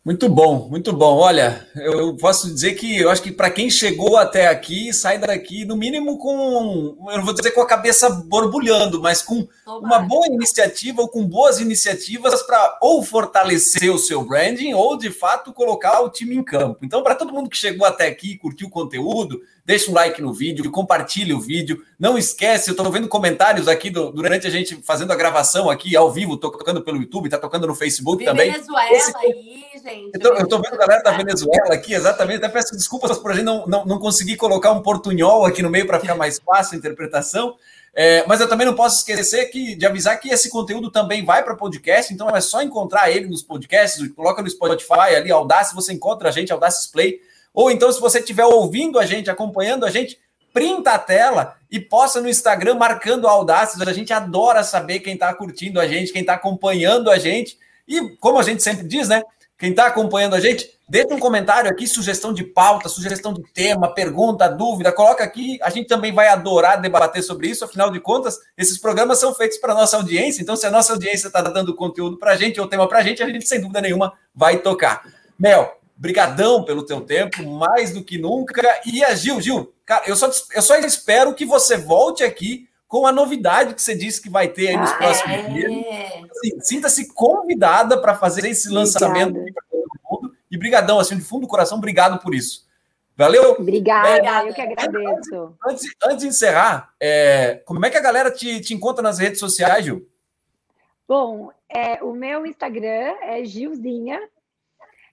[0.07, 1.17] Muito bom, muito bom.
[1.17, 5.65] Olha, eu posso dizer que eu acho que para quem chegou até aqui, sai daqui
[5.65, 10.25] no mínimo com, eu não vou dizer com a cabeça borbulhando, mas com uma boa
[10.27, 15.99] iniciativa ou com boas iniciativas para ou fortalecer o seu branding ou de fato colocar
[15.99, 16.85] o time em campo.
[16.85, 20.33] Então, para todo mundo que chegou até aqui, curtiu o conteúdo, deixa um like no
[20.33, 21.83] vídeo, compartilhe o vídeo.
[21.99, 25.93] Não esquece, eu estou vendo comentários aqui do, durante a gente fazendo a gravação aqui
[25.93, 28.49] ao vivo, tô tocando pelo YouTube, tá tocando no Facebook também.
[28.49, 29.13] Venezuela Esse...
[29.17, 30.11] aí, gente.
[30.13, 32.37] Eu tô, eu tô, vendo a galera da Venezuela aqui, exatamente.
[32.37, 35.69] Até peço desculpas por a gente não, não, não conseguir colocar um portunhol aqui no
[35.69, 37.57] meio para ficar mais fácil a interpretação.
[37.93, 41.43] É, mas eu também não posso esquecer que, de avisar que esse conteúdo também vai
[41.43, 45.91] para podcast, então é só encontrar ele nos podcasts, coloca no Spotify ali, Audace, você
[45.91, 47.19] encontra a gente, Audaces Play.
[47.57, 50.19] Ou então, se você estiver ouvindo a gente, acompanhando a gente,
[50.53, 53.81] printa a tela e posta no Instagram marcando Audaces.
[53.81, 57.57] A gente adora saber quem está curtindo a gente, quem está acompanhando a gente.
[57.87, 59.23] E como a gente sempre diz, né?
[59.57, 63.91] Quem está acompanhando a gente, deixa um comentário aqui, sugestão de pauta, sugestão de tema,
[63.91, 65.57] pergunta, dúvida, coloca aqui.
[65.63, 67.65] A gente também vai adorar debater sobre isso.
[67.65, 70.43] Afinal de contas, esses programas são feitos para a nossa audiência.
[70.43, 73.01] Então, se a nossa audiência está dando conteúdo para a gente ou tema para a
[73.01, 75.03] gente, a gente, sem dúvida nenhuma, vai tocar.
[75.39, 78.61] Mel, Brigadão pelo teu tempo, mais do que nunca.
[78.85, 83.05] E a Gil, Gil, cara, eu só, eu só espero que você volte aqui com
[83.05, 85.49] a novidade que você disse que vai ter aí nos ah, próximos é.
[85.49, 85.71] dias.
[86.31, 90.35] Assim, Sinta-se convidada para fazer esse lançamento para todo mundo.
[90.49, 92.65] E brigadão, assim, de fundo do coração, obrigado por isso.
[93.17, 93.53] Valeu?
[93.53, 95.57] Obrigada, é, eu que agradeço.
[95.67, 99.39] Antes, antes de encerrar, é, como é que a galera te, te encontra nas redes
[99.39, 100.07] sociais, Gil?
[101.07, 104.21] Bom, é, o meu Instagram é Gilzinha,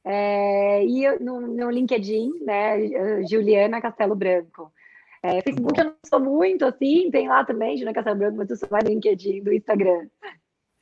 [0.05, 4.73] é, e no, no, LinkedIn, né, Juliana Castelo Branco.
[5.23, 8.57] É, Facebook eu não sou muito assim, tem lá também, Juliana Castelo Branco, mas eu
[8.57, 10.07] sou mais no LinkedIn, do Instagram.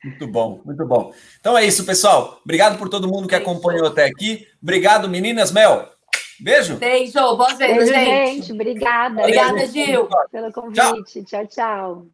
[0.03, 1.13] Muito bom, muito bom.
[1.39, 2.41] Então é isso, pessoal.
[2.43, 4.45] Obrigado por todo mundo que acompanhou até aqui.
[4.61, 5.49] Obrigado, meninas.
[5.49, 5.87] Mel,
[6.41, 6.75] beijo.
[6.75, 8.35] Beijo, boas vezes, gente.
[8.35, 8.51] gente.
[8.51, 9.21] Obrigada.
[9.21, 10.09] Obrigada, Gil.
[10.29, 11.23] Pelo convite.
[11.23, 11.45] tchau.
[11.45, 11.47] tchau.
[11.47, 12.07] tchau.